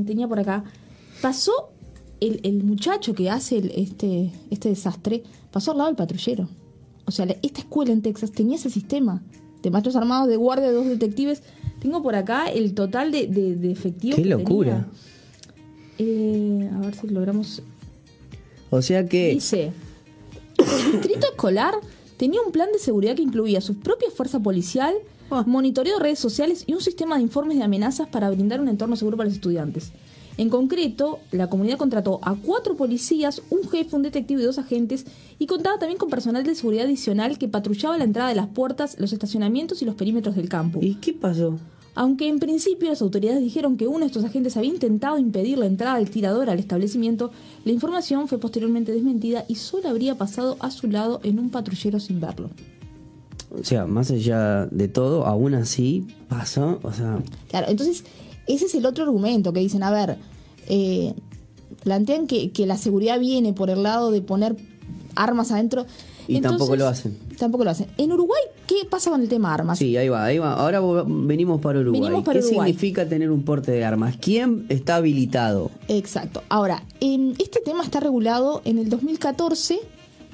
tenía 0.05 0.27
por 0.27 0.39
acá. 0.39 0.63
Pasó 1.21 1.69
el, 2.19 2.39
el 2.43 2.63
muchacho 2.63 3.13
que 3.13 3.29
hace 3.29 3.57
el- 3.57 3.71
este, 3.71 4.31
este 4.49 4.69
desastre, 4.69 5.23
pasó 5.51 5.71
al 5.71 5.77
lado 5.77 5.89
del 5.89 5.95
patrullero. 5.97 6.49
O 7.05 7.11
sea, 7.11 7.25
esta 7.41 7.59
escuela 7.61 7.91
en 7.91 8.01
Texas 8.01 8.31
tenía 8.31 8.55
ese 8.55 8.69
sistema 8.69 9.21
de 9.61 9.69
maestros 9.69 9.95
armados, 9.95 10.27
de 10.29 10.37
guardia, 10.37 10.67
de 10.67 10.73
dos 10.73 10.85
detectives. 10.87 11.43
Tengo 11.81 12.01
por 12.03 12.15
acá 12.15 12.47
el 12.47 12.73
total 12.73 13.11
de, 13.11 13.27
de, 13.27 13.55
de 13.55 13.71
efectivos. 13.71 14.15
Qué 14.15 14.23
que 14.23 14.29
locura. 14.29 14.87
tenía. 15.97 16.63
Eh, 16.63 16.69
a 16.73 16.79
ver 16.79 16.95
si 16.95 17.07
logramos 17.07 17.61
O 18.69 18.81
sea 18.81 19.05
que. 19.07 19.31
Dice, 19.31 19.71
el 20.57 20.91
distrito 20.93 21.27
escolar 21.29 21.75
tenía 22.17 22.39
un 22.45 22.51
plan 22.51 22.69
de 22.71 22.79
seguridad 22.79 23.15
que 23.15 23.21
incluía 23.23 23.61
su 23.61 23.75
propia 23.79 24.09
fuerza 24.11 24.39
policial, 24.39 24.93
Ah. 25.33 25.45
monitoreo 25.47 25.97
de 25.97 26.03
redes 26.03 26.19
sociales 26.19 26.65
y 26.67 26.73
un 26.73 26.81
sistema 26.81 27.15
de 27.15 27.21
informes 27.21 27.57
de 27.57 27.63
amenazas 27.63 28.09
para 28.09 28.29
brindar 28.29 28.59
un 28.59 28.67
entorno 28.67 28.97
seguro 28.97 29.15
para 29.15 29.27
los 29.29 29.35
estudiantes. 29.35 29.93
En 30.37 30.49
concreto, 30.49 31.19
la 31.31 31.49
comunidad 31.49 31.77
contrató 31.77 32.19
a 32.21 32.35
cuatro 32.35 32.75
policías, 32.75 33.41
un 33.49 33.69
jefe, 33.69 33.95
un 33.95 34.01
detective 34.01 34.41
y 34.41 34.45
dos 34.45 34.57
agentes, 34.57 35.05
y 35.39 35.45
contaba 35.45 35.77
también 35.79 35.97
con 35.97 36.09
personal 36.09 36.43
de 36.43 36.53
seguridad 36.55 36.85
adicional 36.85 37.37
que 37.37 37.47
patrullaba 37.47 37.97
la 37.97 38.03
entrada 38.03 38.27
de 38.29 38.35
las 38.35 38.47
puertas, 38.47 38.99
los 38.99 39.13
estacionamientos 39.13 39.81
y 39.81 39.85
los 39.85 39.95
perímetros 39.95 40.35
del 40.35 40.49
campo. 40.49 40.79
¿Y 40.81 40.95
qué 40.95 41.13
pasó? 41.13 41.57
Aunque 41.93 42.29
en 42.29 42.39
principio 42.39 42.89
las 42.89 43.01
autoridades 43.01 43.41
dijeron 43.41 43.75
que 43.75 43.87
uno 43.87 43.99
de 43.99 44.05
estos 44.05 44.23
agentes 44.23 44.55
había 44.55 44.69
intentado 44.71 45.17
impedir 45.17 45.57
la 45.57 45.65
entrada 45.65 45.97
del 45.97 46.09
tirador 46.09 46.49
al 46.49 46.59
establecimiento, 46.59 47.31
la 47.65 47.73
información 47.73 48.27
fue 48.27 48.37
posteriormente 48.37 48.91
desmentida 48.91 49.43
y 49.47 49.55
solo 49.55 49.89
habría 49.89 50.17
pasado 50.17 50.55
a 50.59 50.71
su 50.71 50.89
lado 50.89 51.19
en 51.23 51.39
un 51.39 51.49
patrullero 51.49 51.99
sin 51.99 52.21
verlo. 52.21 52.49
O 53.59 53.63
sea, 53.63 53.85
más 53.85 54.09
allá 54.11 54.67
de 54.67 54.87
todo, 54.87 55.25
aún 55.25 55.53
así 55.55 56.07
pasó, 56.29 56.79
o 56.83 56.93
sea... 56.93 57.21
Claro, 57.49 57.67
entonces 57.69 58.05
ese 58.47 58.65
es 58.65 58.75
el 58.75 58.85
otro 58.85 59.03
argumento 59.03 59.51
que 59.51 59.59
dicen, 59.59 59.83
a 59.83 59.91
ver, 59.91 60.17
eh, 60.67 61.13
plantean 61.83 62.27
que, 62.27 62.51
que 62.51 62.65
la 62.65 62.77
seguridad 62.77 63.19
viene 63.19 63.51
por 63.51 63.69
el 63.69 63.83
lado 63.83 64.11
de 64.11 64.21
poner 64.21 64.55
armas 65.15 65.51
adentro. 65.51 65.85
Y 66.27 66.39
tampoco 66.39 66.77
lo 66.77 66.87
hacen. 66.87 67.17
Tampoco 67.37 67.65
lo 67.65 67.71
hacen. 67.71 67.87
En 67.97 68.13
Uruguay, 68.13 68.41
¿qué 68.71 68.85
pasa 68.85 69.09
con 69.09 69.21
el 69.21 69.27
tema 69.27 69.53
armas? 69.53 69.79
Sí, 69.79 69.97
ahí 69.97 70.07
va, 70.07 70.23
ahí 70.23 70.37
va. 70.37 70.53
Ahora 70.53 70.79
venimos 71.05 71.59
para 71.59 71.79
Uruguay. 71.79 72.23
¿Qué 72.31 72.41
significa 72.41 73.07
tener 73.07 73.29
un 73.29 73.43
porte 73.43 73.71
de 73.71 73.83
armas? 73.83 74.15
¿Quién 74.19 74.65
está 74.69 74.95
habilitado? 74.95 75.71
Exacto. 75.89 76.43
Ahora, 76.47 76.83
este 77.01 77.59
tema 77.59 77.83
está 77.83 77.99
regulado 77.99 78.61
en 78.63 78.77
el 78.77 78.89
2014, 78.89 79.79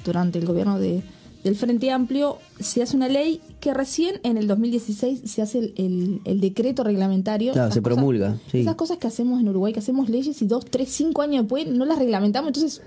durante 0.04 0.38
el 0.38 0.46
gobierno 0.46 0.78
de, 0.78 1.02
del 1.42 1.56
Frente 1.56 1.90
Amplio, 1.90 2.38
se 2.60 2.82
hace 2.82 2.96
una 2.96 3.08
ley 3.08 3.40
que 3.58 3.74
recién 3.74 4.20
en 4.22 4.36
el 4.36 4.46
2016 4.46 5.22
se 5.24 5.42
hace 5.42 5.72
el, 5.76 6.40
decreto 6.40 6.84
reglamentario. 6.84 7.52
Claro, 7.52 7.72
se 7.72 7.82
promulga. 7.82 8.36
Esas 8.52 8.76
cosas 8.76 8.98
que 8.98 9.08
hacemos 9.08 9.40
en 9.40 9.48
Uruguay, 9.48 9.72
que 9.72 9.80
hacemos 9.80 10.08
leyes 10.08 10.40
y 10.42 10.46
dos, 10.46 10.64
tres, 10.64 10.90
cinco 10.90 11.22
años 11.22 11.42
después 11.42 11.66
no 11.66 11.84
las 11.84 11.98
reglamentamos, 11.98 12.48
entonces 12.48 12.82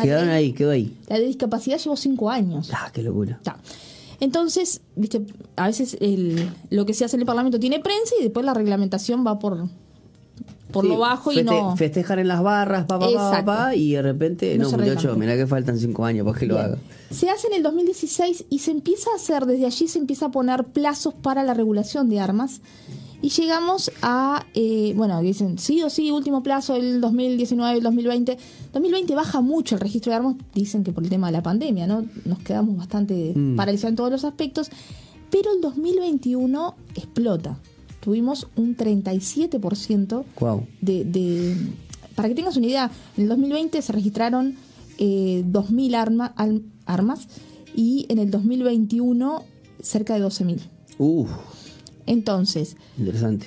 Quedaron 0.00 0.28
ahí, 0.28 0.52
quedó 0.52 0.70
ahí. 0.70 0.96
La 1.08 1.18
de 1.18 1.26
discapacidad 1.26 1.76
llevó 1.76 1.96
cinco 1.96 2.30
años. 2.30 2.70
Ah, 2.72 2.90
qué 2.92 3.02
locura. 3.02 3.40
Entonces, 4.22 4.82
viste, 4.94 5.20
a 5.56 5.66
veces 5.66 5.96
el, 6.00 6.48
lo 6.70 6.86
que 6.86 6.94
se 6.94 7.04
hace 7.04 7.16
en 7.16 7.22
el 7.22 7.26
Parlamento 7.26 7.58
tiene 7.58 7.80
prensa 7.80 8.14
y 8.20 8.22
después 8.22 8.46
la 8.46 8.54
reglamentación 8.54 9.26
va 9.26 9.40
por 9.40 9.68
por 10.70 10.84
lo 10.84 10.96
bajo 10.96 11.32
y 11.32 11.42
no. 11.42 11.76
festejar 11.76 12.20
en 12.20 12.28
las 12.28 12.40
barras 12.40 12.86
pa, 12.86 13.00
pa, 13.00 13.44
pa, 13.44 13.74
y 13.74 13.94
de 13.94 14.00
repente 14.00 14.56
no, 14.58 14.70
muchachos 14.70 15.18
mirá 15.18 15.36
que 15.36 15.48
faltan 15.48 15.76
cinco 15.76 16.04
años 16.04 16.24
para 16.24 16.38
que 16.38 16.46
lo 16.46 16.56
haga. 16.56 16.78
Se 17.10 17.28
hace 17.30 17.48
en 17.48 17.54
el 17.54 17.64
2016 17.64 18.44
y 18.48 18.60
se 18.60 18.70
empieza 18.70 19.10
a 19.10 19.16
hacer 19.16 19.44
desde 19.44 19.66
allí 19.66 19.88
se 19.88 19.98
empieza 19.98 20.26
a 20.26 20.30
poner 20.30 20.66
plazos 20.66 21.14
para 21.14 21.42
la 21.42 21.52
regulación 21.52 22.08
de 22.08 22.20
armas 22.20 22.60
y 23.22 23.28
llegamos 23.28 23.92
a, 24.02 24.44
eh, 24.52 24.92
bueno, 24.96 25.22
dicen 25.22 25.56
sí 25.58 25.80
o 25.82 25.88
sí, 25.88 26.10
último 26.10 26.42
plazo 26.42 26.74
el 26.74 27.00
2019, 27.00 27.78
el 27.78 27.82
2020. 27.84 28.36
2020 28.72 29.14
baja 29.14 29.40
mucho 29.40 29.76
el 29.76 29.80
registro 29.80 30.10
de 30.10 30.16
armas, 30.16 30.36
dicen 30.52 30.82
que 30.82 30.92
por 30.92 31.04
el 31.04 31.08
tema 31.08 31.28
de 31.28 31.34
la 31.34 31.42
pandemia, 31.42 31.86
¿no? 31.86 32.04
Nos 32.24 32.40
quedamos 32.40 32.76
bastante 32.76 33.32
mm. 33.34 33.54
paralizados 33.54 33.90
en 33.90 33.96
todos 33.96 34.10
los 34.10 34.24
aspectos. 34.24 34.70
Pero 35.30 35.52
el 35.54 35.60
2021 35.60 36.74
explota. 36.96 37.58
Tuvimos 38.00 38.48
un 38.56 38.76
37% 38.76 40.24
wow. 40.40 40.66
de, 40.80 41.04
de... 41.04 41.56
Para 42.16 42.28
que 42.28 42.34
tengas 42.34 42.56
una 42.56 42.66
idea, 42.66 42.90
en 43.16 43.22
el 43.22 43.28
2020 43.28 43.80
se 43.80 43.92
registraron 43.92 44.56
eh, 44.98 45.44
2.000 45.46 45.94
arma, 45.94 46.34
armas 46.86 47.28
y 47.74 48.06
en 48.08 48.18
el 48.18 48.30
2021 48.30 49.44
cerca 49.80 50.14
de 50.14 50.24
12.000. 50.24 50.60
Uf. 50.98 51.30
Entonces, 52.06 52.76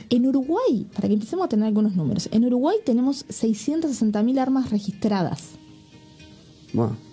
en 0.10 0.28
Uruguay, 0.28 0.88
para 0.94 1.08
que 1.08 1.14
empecemos 1.14 1.46
a 1.46 1.50
tener 1.50 1.66
algunos 1.66 1.96
números, 1.96 2.30
en 2.32 2.46
Uruguay 2.46 2.78
tenemos 2.86 3.26
660.000 3.28 4.40
armas 4.40 4.70
registradas. 4.70 5.44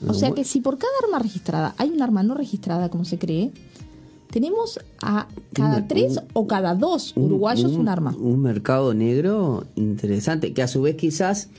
o 0.06 0.14
sea 0.14 0.32
que 0.32 0.44
si 0.44 0.60
por 0.60 0.78
cada 0.78 0.92
arma 1.04 1.18
registrada 1.18 1.74
hay 1.78 1.90
un 1.90 2.02
arma 2.02 2.22
no 2.22 2.34
registrada, 2.34 2.88
como 2.88 3.04
se 3.04 3.18
cree, 3.18 3.52
tenemos 4.32 4.80
a 5.02 5.28
cada 5.52 5.86
tres 5.86 6.20
o 6.32 6.46
cada 6.46 6.74
dos 6.74 7.12
uruguayos 7.16 7.72
un, 7.72 7.88
arma. 7.88 8.16
Un 8.18 8.40
mercado 8.40 8.94
negro 8.94 9.64
interesante, 9.76 10.54
que 10.54 10.62
a 10.62 10.68
su 10.68 10.80
vez 10.80 10.96
quizás 10.96 11.50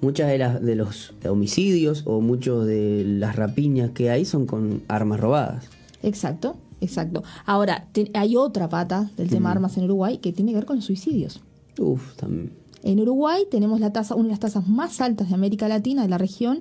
muchas 0.00 0.28
de, 0.28 0.38
las, 0.38 0.62
de 0.62 0.74
los 0.74 1.12
homicidios 1.28 2.02
o 2.06 2.20
muchos 2.20 2.66
de 2.66 3.04
las 3.04 3.36
rapiñas 3.36 3.90
que 3.90 4.10
hay 4.10 4.24
son 4.24 4.46
con 4.46 4.82
armas 4.88 5.20
robadas. 5.20 5.66
Exacto. 6.02 6.56
Exacto. 6.84 7.22
Ahora, 7.46 7.88
hay 8.12 8.36
otra 8.36 8.68
pata 8.68 9.10
del 9.16 9.30
tema 9.30 9.50
armas 9.50 9.76
en 9.76 9.84
Uruguay 9.84 10.18
que 10.18 10.32
tiene 10.32 10.52
que 10.52 10.56
ver 10.56 10.66
con 10.66 10.76
los 10.76 10.84
suicidios. 10.84 11.40
Uf, 11.78 12.14
también. 12.16 12.50
En 12.82 13.00
Uruguay 13.00 13.44
tenemos 13.50 13.80
la 13.80 13.92
tasa, 13.92 14.14
una 14.14 14.24
de 14.24 14.30
las 14.30 14.40
tasas 14.40 14.68
más 14.68 15.00
altas 15.00 15.30
de 15.30 15.34
América 15.34 15.66
Latina, 15.68 16.02
de 16.02 16.08
la 16.08 16.18
región, 16.18 16.60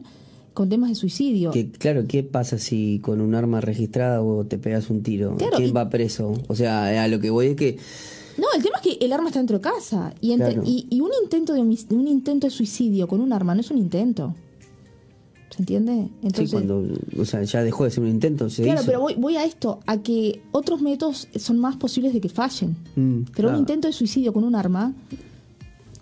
con 0.54 0.70
temas 0.70 0.90
de 0.90 0.96
suicidio. 0.96 1.52
Que, 1.52 1.70
claro, 1.70 2.06
¿qué 2.08 2.24
pasa 2.24 2.58
si 2.58 3.00
con 3.00 3.20
un 3.20 3.36
arma 3.36 3.60
registrada 3.60 4.22
o 4.22 4.46
te 4.46 4.58
pegas 4.58 4.90
un 4.90 5.04
tiro? 5.04 5.36
¿Quién 5.56 5.76
va 5.76 5.90
preso? 5.90 6.34
O 6.48 6.56
sea, 6.56 7.04
a 7.04 7.08
lo 7.10 7.20
que 7.20 7.30
voy 7.30 7.48
es 7.48 7.56
que... 7.58 7.78
No, 8.38 8.48
el 8.56 8.64
tema 8.64 8.78
es 8.78 8.82
que 8.82 9.06
el 9.06 9.12
arma 9.12 9.28
está 9.28 9.40
dentro 9.40 9.58
de 9.58 9.62
casa 9.62 10.14
y, 10.22 10.32
y, 10.90 11.02
un 11.02 11.12
intento 11.22 11.54
de 11.54 11.62
un 11.62 12.08
intento 12.08 12.48
de 12.48 12.52
suicidio 12.52 13.08
con 13.08 13.20
un 13.20 13.32
arma 13.32 13.54
no 13.54 13.62
es 13.62 13.70
un 13.70 13.78
intento. 13.78 14.34
¿Se 15.54 15.62
entiende? 15.62 16.10
Entonces, 16.24 16.50
sí, 16.50 16.56
cuando 16.56 16.84
o 17.20 17.26
sea, 17.26 17.44
ya 17.44 17.64
dejó 17.64 17.84
de 17.84 17.92
ser 17.92 18.02
un 18.04 18.10
intento, 18.10 18.50
se 18.50 18.64
Claro, 18.64 18.82
pero 18.88 19.02
voy, 19.02 19.36
a 19.36 19.46
esto, 19.46 19.82
a 19.86 20.00
que 20.00 20.42
otros 20.52 20.82
métodos 20.82 21.28
son 21.36 21.60
más 21.60 21.76
posibles 21.76 22.12
de 22.12 22.22
que 22.22 22.30
fallen. 22.30 22.76
Mm, 22.96 23.20
pero 23.36 23.50
un 23.50 23.58
intento 23.58 23.88
de 23.88 23.94
suicidio 23.94 24.34
con 24.34 24.46
un 24.46 24.56
arma, 24.56 24.94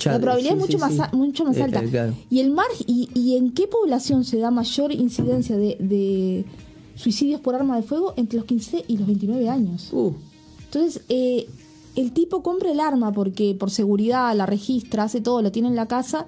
la 0.06 0.20
probabilidad 0.20 0.54
es 0.54 0.60
mucho, 0.60 0.78
más, 0.78 1.14
mucho 1.14 1.44
más 1.44 1.58
eh, 1.58 1.64
alta. 1.64 1.84
Eh, 1.84 2.14
y 2.30 2.40
el 2.40 2.52
mar 2.52 2.68
y, 2.88 3.10
y, 3.14 3.36
en 3.36 3.52
qué 3.52 3.68
población 3.68 4.24
se 4.24 4.38
da 4.38 4.52
mayor 4.52 4.94
incidencia 4.94 5.58
de, 5.58 6.46
suicidios 6.96 7.42
por 7.42 7.54
arma 7.54 7.76
de 7.76 7.84
fuego? 7.84 8.14
Entre 8.16 8.38
los 8.38 8.46
15 8.46 8.86
y 8.88 8.98
los 8.98 9.08
29 9.08 9.50
años. 9.50 9.90
Uh. 9.92 10.14
Entonces, 10.64 11.02
eh, 11.10 11.50
el 11.98 12.14
tipo 12.14 12.42
compra 12.42 12.72
el 12.72 12.80
arma 12.80 13.12
porque 13.12 13.54
por 13.54 13.70
seguridad 13.70 14.34
la 14.34 14.46
registra, 14.46 15.04
hace 15.04 15.20
todo, 15.20 15.42
lo 15.42 15.52
tiene 15.52 15.68
en 15.68 15.76
la 15.76 15.88
casa, 15.88 16.26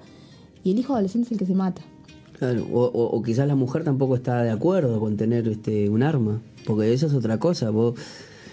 y 0.62 0.72
el 0.72 0.78
hijo 0.78 0.92
adolescente 0.92 1.28
es 1.28 1.32
el 1.32 1.38
que 1.38 1.46
se 1.46 1.54
mata 1.54 1.80
o, 2.40 3.22
quizás 3.24 3.46
la 3.46 3.54
mujer 3.54 3.84
tampoco 3.84 4.16
está 4.16 4.42
de 4.42 4.50
acuerdo 4.50 5.00
con 5.00 5.16
tener 5.16 5.48
este 5.48 5.88
un 5.88 6.02
arma, 6.02 6.40
porque 6.66 6.92
eso 6.92 7.06
es 7.06 7.14
otra 7.14 7.38
cosa. 7.38 7.70
Vos 7.70 7.94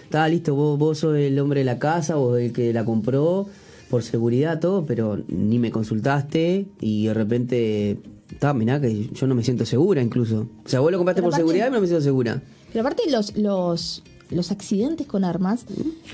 está 0.04 0.28
listo, 0.28 0.54
vos, 0.54 0.78
vos 0.78 0.98
sos 0.98 1.16
el 1.16 1.38
hombre 1.38 1.60
de 1.60 1.64
la 1.64 1.78
casa 1.78 2.18
o 2.18 2.36
el 2.36 2.52
que 2.52 2.72
la 2.72 2.84
compró 2.84 3.46
por 3.90 4.02
seguridad 4.02 4.60
todo, 4.60 4.86
pero 4.86 5.18
ni 5.28 5.58
me 5.58 5.70
consultaste 5.70 6.66
y 6.80 7.06
de 7.06 7.14
repente 7.14 7.98
está, 8.30 8.54
mirá 8.54 8.80
que 8.80 9.10
yo 9.12 9.26
no 9.26 9.34
me 9.34 9.44
siento 9.44 9.66
segura 9.66 10.00
incluso. 10.00 10.48
O 10.64 10.68
sea, 10.68 10.80
vos 10.80 10.90
lo 10.90 10.98
compraste 10.98 11.22
por 11.22 11.34
seguridad 11.34 11.68
y 11.68 11.72
no 11.72 11.80
me 11.80 11.86
siento 11.86 12.02
segura. 12.02 12.42
Pero 12.72 12.80
aparte 12.80 13.10
los 13.10 13.36
los 13.36 14.02
los 14.32 14.50
accidentes 14.50 15.06
con 15.06 15.24
armas, 15.24 15.66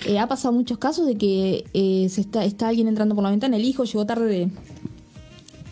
eh, 0.06 0.18
ha 0.18 0.26
pasado 0.26 0.52
muchos 0.52 0.78
casos 0.78 1.06
de 1.06 1.16
que 1.16 1.64
eh, 1.72 2.08
se 2.10 2.20
está, 2.20 2.44
está 2.44 2.68
alguien 2.68 2.88
entrando 2.88 3.14
por 3.14 3.24
la 3.24 3.30
ventana, 3.30 3.56
el 3.56 3.64
hijo 3.64 3.84
llegó 3.84 4.06
tarde 4.06 4.26
de, 4.26 4.50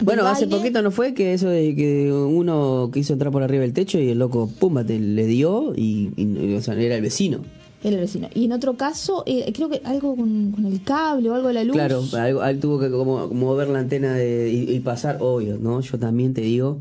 bueno, 0.01 0.27
hace 0.27 0.47
poquito 0.47 0.83
no 0.83 0.91
fue 0.91 1.15
que 1.15 1.33
eso 1.33 1.49
de 1.49 1.75
que 1.75 2.13
uno 2.13 2.91
quiso 2.93 3.15
entrar 3.15 3.33
por 3.33 3.43
arriba 3.43 3.63
del 3.63 3.73
techo 3.73 3.99
y 3.99 4.11
el 4.11 4.19
loco, 4.19 4.51
pumba, 4.59 4.85
te 4.85 4.99
le 4.99 5.27
dio 5.27 5.73
y, 5.75 6.11
o 6.57 6.61
sea, 6.61 6.75
era 6.75 6.97
el 6.97 7.03
vecino. 7.03 7.41
Era 7.83 7.97
el 7.97 8.03
vecino. 8.03 8.29
Y 8.35 8.47
en 8.47 8.53
otro 8.53 8.77
caso, 8.77 9.23
eh, 9.27 9.51
creo 9.55 9.69
que 9.69 9.81
algo 9.85 10.17
con, 10.17 10.55
el 10.67 10.83
cable 10.83 11.31
o 11.31 11.35
algo 11.35 11.49
de 11.49 11.55
la 11.55 11.65
luz. 11.65 11.75
Claro, 11.75 12.03
algo, 12.13 12.61
tuvo 12.61 12.79
que 12.79 12.91
como, 12.91 13.29
mover 13.29 13.69
la 13.69 13.79
antena 13.79 14.15
de, 14.15 14.51
y, 14.51 14.81
pasar, 14.81 15.19
obvio, 15.21 15.59
¿no? 15.59 15.81
Yo 15.81 15.99
también 15.99 16.35
te 16.35 16.43
digo, 16.43 16.81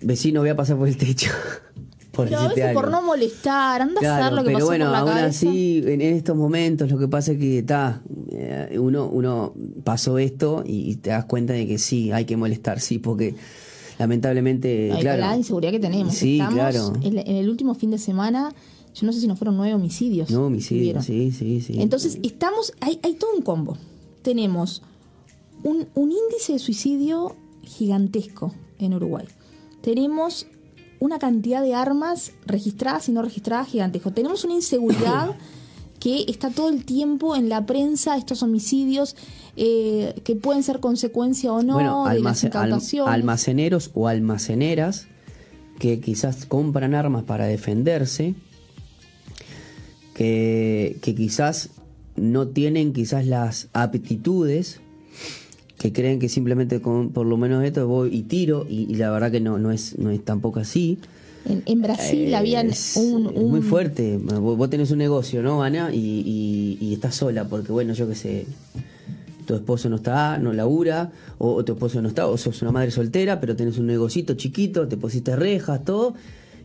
vecino, 0.00 0.40
voy 0.40 0.50
a 0.50 0.56
pasar 0.56 0.76
por 0.76 0.88
el 0.88 0.96
techo. 0.96 1.30
por 2.12 2.28
pero 2.28 2.40
a 2.40 2.48
veces 2.48 2.74
por 2.74 2.90
no 2.90 3.00
molestar, 3.00 3.80
anda 3.80 4.00
a 4.02 4.18
hacer 4.18 4.32
lo 4.34 4.44
que 4.44 4.52
pero 4.52 4.66
bueno, 4.66 4.94
aún 4.94 5.08
así, 5.08 5.82
en, 5.86 6.02
estos 6.02 6.36
momentos 6.36 6.90
lo 6.90 6.98
que 6.98 7.08
pasa 7.08 7.32
es 7.32 7.38
que 7.38 7.58
está, 7.58 8.02
eh, 8.30 8.76
uno, 8.78 9.08
uno 9.08 9.54
pasó 9.82 10.18
esto 10.18 10.62
y, 10.66 10.96
te 10.96 11.08
das 11.08 11.24
cuenta 11.24 11.54
de 11.54 11.66
que 11.66 11.78
sí, 11.78 12.12
hay 12.12 12.26
que 12.26 12.36
molestar, 12.36 12.80
sí, 12.80 12.98
porque 12.98 13.34
lamentablemente, 13.98 14.92
claro. 15.00 15.22
La 15.22 15.36
inseguridad 15.36 15.72
que 15.72 15.80
tenemos. 15.80 16.14
Sí, 16.14 16.38
claro. 16.50 16.92
En, 17.02 17.16
el 17.18 17.48
último 17.48 17.74
fin 17.74 17.90
de 17.90 17.98
semana, 17.98 18.52
yo 18.94 19.06
no 19.06 19.12
sé 19.14 19.20
si 19.20 19.26
no 19.26 19.34
fueron 19.34 19.56
nueve 19.56 19.74
homicidios. 19.74 20.30
No, 20.30 20.46
homicidios, 20.46 21.06
sí, 21.06 21.32
sí, 21.32 21.62
sí. 21.62 21.80
Entonces, 21.80 22.18
estamos, 22.22 22.74
hay, 22.80 23.00
hay 23.02 23.14
todo 23.14 23.30
un 23.34 23.42
combo. 23.42 23.78
Tenemos 24.20 24.82
un, 25.62 25.86
un 25.94 26.12
índice 26.12 26.52
de 26.52 26.58
suicidio 26.58 27.36
gigantesco 27.62 28.52
en 28.78 28.92
Uruguay. 28.92 29.26
Tenemos 29.80 30.46
una 31.02 31.18
cantidad 31.18 31.62
de 31.62 31.74
armas 31.74 32.30
registradas 32.46 33.08
y 33.08 33.12
no 33.12 33.22
registradas 33.22 33.66
gigantesco. 33.66 34.12
Tenemos 34.12 34.44
una 34.44 34.54
inseguridad 34.54 35.36
que 35.98 36.24
está 36.28 36.50
todo 36.50 36.68
el 36.68 36.84
tiempo 36.84 37.34
en 37.34 37.48
la 37.48 37.66
prensa, 37.66 38.16
estos 38.16 38.44
homicidios 38.44 39.16
eh, 39.56 40.14
que 40.22 40.36
pueden 40.36 40.62
ser 40.62 40.78
consecuencia 40.78 41.52
o 41.52 41.64
no 41.64 41.78
de 41.78 42.20
las 42.20 42.94
almaceneros 43.08 43.90
o 43.94 44.06
almaceneras 44.06 45.08
que 45.80 45.98
quizás 45.98 46.46
compran 46.46 46.94
armas 46.94 47.24
para 47.24 47.46
defenderse, 47.46 48.36
que, 50.14 50.98
que 51.02 51.16
quizás 51.16 51.70
no 52.14 52.46
tienen 52.46 52.92
quizás 52.92 53.26
las 53.26 53.70
aptitudes 53.72 54.80
que 55.82 55.92
creen 55.92 56.18
que 56.20 56.28
simplemente 56.28 56.80
con 56.80 57.10
por 57.10 57.26
lo 57.26 57.36
menos 57.36 57.64
esto 57.64 57.86
voy 57.88 58.14
y 58.14 58.22
tiro 58.22 58.64
y, 58.70 58.94
la 58.94 59.10
verdad 59.10 59.30
que 59.32 59.40
no 59.40 59.58
no 59.58 59.72
es 59.72 59.98
no 59.98 60.10
es 60.10 60.24
tampoco 60.24 60.60
así 60.60 60.96
En, 61.44 61.62
en 61.66 61.82
Brasil 61.82 62.28
Eh, 62.28 62.36
habían 62.36 62.70
es- 62.70 62.96
un, 62.96 63.26
es 63.26 63.36
un- 63.36 63.50
muy 63.50 63.62
fuerte. 63.62 64.16
Vos, 64.16 64.56
vos 64.56 64.70
tenés 64.70 64.92
un 64.92 64.98
negocio, 64.98 65.42
¿no, 65.42 65.62
Ana? 65.64 65.92
Y, 65.92 65.98
y- 65.98 66.78
y 66.80 66.94
estás 66.94 67.16
sola, 67.16 67.48
porque 67.48 67.72
bueno, 67.72 67.94
yo 67.94 68.06
qué 68.08 68.14
sé, 68.14 68.46
tu 69.44 69.54
esposo 69.56 69.88
no 69.88 69.96
está, 69.96 70.38
no 70.38 70.52
labura, 70.52 71.10
o, 71.38 71.52
o 71.54 71.64
tu 71.64 71.72
esposo 71.72 72.00
no 72.00 72.06
está, 72.08 72.28
o 72.28 72.36
sos 72.36 72.62
una 72.62 72.70
madre 72.70 72.92
soltera, 72.92 73.40
pero 73.40 73.56
tenés 73.56 73.76
un 73.78 73.86
negocito 73.88 74.34
chiquito, 74.34 74.86
te 74.86 74.96
pusiste 74.96 75.34
rejas, 75.34 75.84
todo, 75.84 76.14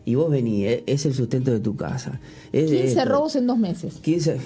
y 0.04 0.14
vos 0.14 0.30
venís, 0.30 0.64
eh, 0.66 0.84
es 0.86 1.04
el 1.06 1.12
sustento 1.14 1.50
de 1.50 1.58
tu 1.58 1.74
casa. 1.74 2.20
Es 2.52 2.70
de 2.70 2.76
15 2.82 2.98
esto. 3.00 3.04
robos 3.10 3.34
en 3.34 3.48
dos 3.48 3.58
meses. 3.58 3.94
15. 4.00 4.36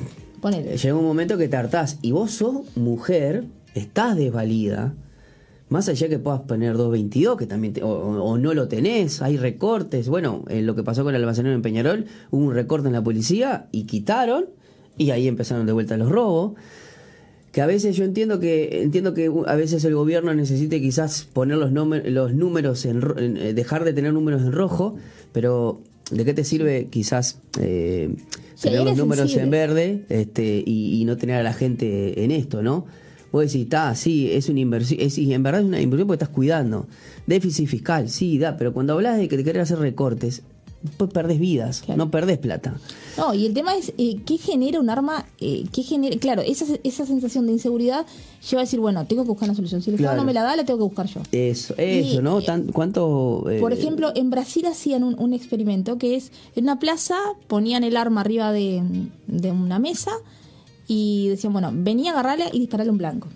Ponele. 0.41 0.79
Llega 0.79 0.95
un 0.97 1.05
momento 1.05 1.37
que 1.37 1.49
te 1.49 1.57
hartás, 1.57 1.99
y 2.01 2.13
vos 2.13 2.31
sos 2.31 2.75
mujer, 2.75 3.45
estás 3.75 4.17
desvalida. 4.17 4.95
Más 5.69 5.89
allá 5.89 6.09
que 6.09 6.19
puedas 6.19 6.41
poner 6.43 6.77
222, 6.77 7.39
que 7.39 7.47
también 7.47 7.73
te- 7.73 7.83
o, 7.83 8.37
no 8.37 8.53
lo 8.53 8.69
tenés, 8.69 9.23
hay 9.23 9.39
recortes. 9.39 10.09
Bueno, 10.09 10.45
en 10.49 10.67
lo 10.67 10.75
que 10.75 10.83
pasó 10.83 11.03
con 11.03 11.15
el 11.15 11.21
almacenero 11.23 11.55
en 11.55 11.63
Peñarol, 11.63 12.05
hubo 12.31 12.45
un 12.45 12.55
recorte 12.55 12.89
en 12.89 12.93
la 12.93 13.03
policía 13.03 13.69
y 13.73 13.85
quitaron, 13.85 14.47
y 14.99 15.11
ahí 15.13 15.27
empezaron 15.29 15.65
de 15.65 15.73
vuelta 15.73 15.97
los 15.97 16.11
robos. 16.11 16.53
Que 17.53 17.61
a 17.63 17.67
veces 17.67 17.97
yo 17.97 18.05
entiendo 18.05 18.39
que 18.41 18.83
entiendo 18.83 19.13
que 19.15 19.31
a 19.47 19.57
veces 19.57 19.85
el 19.85 19.95
gobierno 19.95 20.33
necesite 20.35 20.81
quizás 20.81 21.25
poner 21.33 21.59
los, 21.59 21.71
los 21.73 22.35
números 22.35 22.85
en, 22.87 23.03
eh, 23.19 23.53
dejar 23.55 23.85
de 23.85 23.93
tener 23.93 24.13
números 24.13 24.43
en 24.43 24.53
rojo, 24.53 24.97
pero 25.33 25.81
¿de 26.11 26.25
qué 26.25 26.33
te 26.35 26.45
sirve 26.45 26.89
quizás 26.91 27.41
eh, 27.61 28.15
tener 28.61 28.85
los 28.85 28.97
números 28.97 29.31
sensible. 29.31 29.45
en 29.45 29.51
verde 29.51 30.05
este, 30.09 30.63
y, 30.67 31.01
y 31.01 31.05
no 31.05 31.17
tener 31.19 31.37
a 31.37 31.43
la 31.43 31.53
gente 31.53 32.25
en 32.25 32.31
esto, 32.31 32.63
¿no? 32.63 32.87
Vos 33.33 33.43
decís, 33.47 33.63
está, 33.63 33.95
sí, 33.95 34.31
es 34.31 34.49
una 34.51 34.61
inversión, 34.61 35.01
es, 35.01 35.17
y 35.19 35.33
en 35.33 35.43
verdad 35.43 35.63
es 35.63 35.67
una 35.67 35.81
inversión 35.81 36.07
porque 36.07 36.23
estás 36.23 36.35
cuidando. 36.35 36.87
Déficit 37.27 37.67
fiscal, 37.67 38.09
sí, 38.11 38.39
da, 38.39 38.57
pero 38.59 38.73
cuando 38.75 38.93
hablas 38.93 39.17
de 39.19 39.27
que 39.29 39.37
te 39.39 39.45
querés 39.45 39.63
hacer 39.63 39.79
recortes, 39.79 40.43
pues 40.97 41.11
perdés 41.13 41.39
vidas, 41.39 41.81
Claro. 41.83 41.97
no 41.97 42.11
perdés 42.11 42.39
plata. 42.39 42.75
No, 43.17 43.33
y 43.35 43.47
el 43.47 43.55
tema 43.55 43.77
es 43.77 43.93
eh, 43.99 44.17
qué 44.27 44.37
genera 44.37 44.81
un 44.81 44.91
arma, 44.91 45.25
eh, 45.41 45.65
qué 45.73 45.83
genera, 45.85 46.17
claro, 46.19 46.43
esa, 46.43 46.65
esa 46.83 47.07
sensación 47.07 47.47
de 47.47 47.53
inseguridad 47.53 48.05
lleva 48.51 48.63
a 48.63 48.65
decir, 48.65 48.81
bueno, 48.81 49.07
tengo 49.07 49.23
que 49.23 49.29
buscar 49.29 49.49
una 49.49 49.55
solución. 49.55 49.81
Si 49.81 49.91
el 49.91 49.95
Estado 49.95 50.11
Claro. 50.15 50.23
no 50.23 50.27
me 50.27 50.35
la 50.35 50.43
da, 50.43 50.57
la 50.57 50.65
tengo 50.65 50.79
que 50.81 50.85
buscar 50.85 51.07
yo. 51.07 51.21
Eso, 51.31 51.75
eso, 51.79 52.19
Y, 52.21 52.23
¿no? 52.23 52.41
eh, 52.41 52.45
Tan- 52.45 52.67
¿Cuánto? 52.73 53.49
eh, 53.49 53.61
Por 53.61 53.73
ejemplo, 53.73 54.11
en 54.17 54.31
Brasil 54.31 54.67
hacían 54.67 55.05
un, 55.05 55.17
un 55.21 55.33
experimento 55.35 55.99
que 55.99 56.17
es 56.17 56.33
en 56.57 56.65
una 56.65 56.81
plaza 56.81 57.15
ponían 57.47 57.85
el 57.85 57.97
arma 57.97 58.23
arriba 58.23 58.51
de, 58.53 58.83
de 59.29 59.53
una 59.53 59.79
mesa 59.79 60.11
y 60.87 61.29
decían, 61.29 61.53
bueno, 61.53 61.71
venía 61.73 62.11
a 62.11 62.15
agarrarla 62.15 62.47
y 62.53 62.59
dispararle 62.59 62.93
un 62.93 62.99
blanco. 62.99 63.29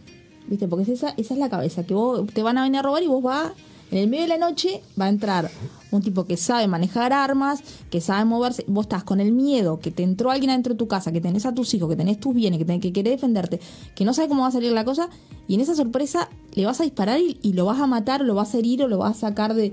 ¿Viste? 0.48 0.68
Porque 0.68 0.92
esa, 0.92 1.10
esa 1.16 1.34
es 1.34 1.40
la 1.40 1.48
cabeza, 1.48 1.84
que 1.84 1.94
vos 1.94 2.26
te 2.32 2.42
van 2.42 2.58
a 2.58 2.62
venir 2.62 2.78
a 2.78 2.82
robar 2.82 3.02
y 3.02 3.08
vos 3.08 3.22
vas, 3.22 3.52
en 3.90 3.98
el 3.98 4.08
medio 4.08 4.22
de 4.24 4.28
la 4.28 4.38
noche, 4.38 4.82
va 5.00 5.06
a 5.06 5.08
entrar 5.08 5.50
un 5.90 6.02
tipo 6.02 6.24
que 6.24 6.36
sabe 6.36 6.66
manejar 6.68 7.12
armas, 7.12 7.62
que 7.90 8.00
sabe 8.00 8.24
moverse, 8.24 8.64
vos 8.66 8.84
estás 8.84 9.04
con 9.04 9.20
el 9.20 9.32
miedo 9.32 9.80
que 9.80 9.90
te 9.90 10.02
entró 10.02 10.30
alguien 10.30 10.50
adentro 10.50 10.74
de 10.74 10.78
tu 10.78 10.88
casa, 10.88 11.12
que 11.12 11.20
tenés 11.20 11.46
a 11.46 11.54
tus 11.54 11.72
hijos, 11.74 11.88
que 11.88 11.96
tenés 11.96 12.18
tus 12.18 12.34
bienes, 12.34 12.58
que, 12.58 12.64
tenés, 12.64 12.80
que 12.80 12.92
querés 12.92 13.12
defenderte, 13.14 13.60
que 13.94 14.04
no 14.04 14.12
sabe 14.12 14.28
cómo 14.28 14.42
va 14.42 14.48
a 14.48 14.52
salir 14.52 14.72
la 14.72 14.84
cosa, 14.84 15.08
y 15.48 15.54
en 15.54 15.60
esa 15.60 15.74
sorpresa 15.74 16.28
le 16.54 16.66
vas 16.66 16.80
a 16.80 16.84
disparar 16.84 17.20
y, 17.20 17.38
y 17.42 17.52
lo 17.52 17.64
vas 17.64 17.80
a 17.80 17.86
matar, 17.86 18.20
lo 18.22 18.34
vas 18.34 18.54
a 18.54 18.58
herir, 18.58 18.82
o 18.82 18.88
lo 18.88 18.98
vas 18.98 19.18
a 19.18 19.28
sacar 19.28 19.54
de... 19.54 19.72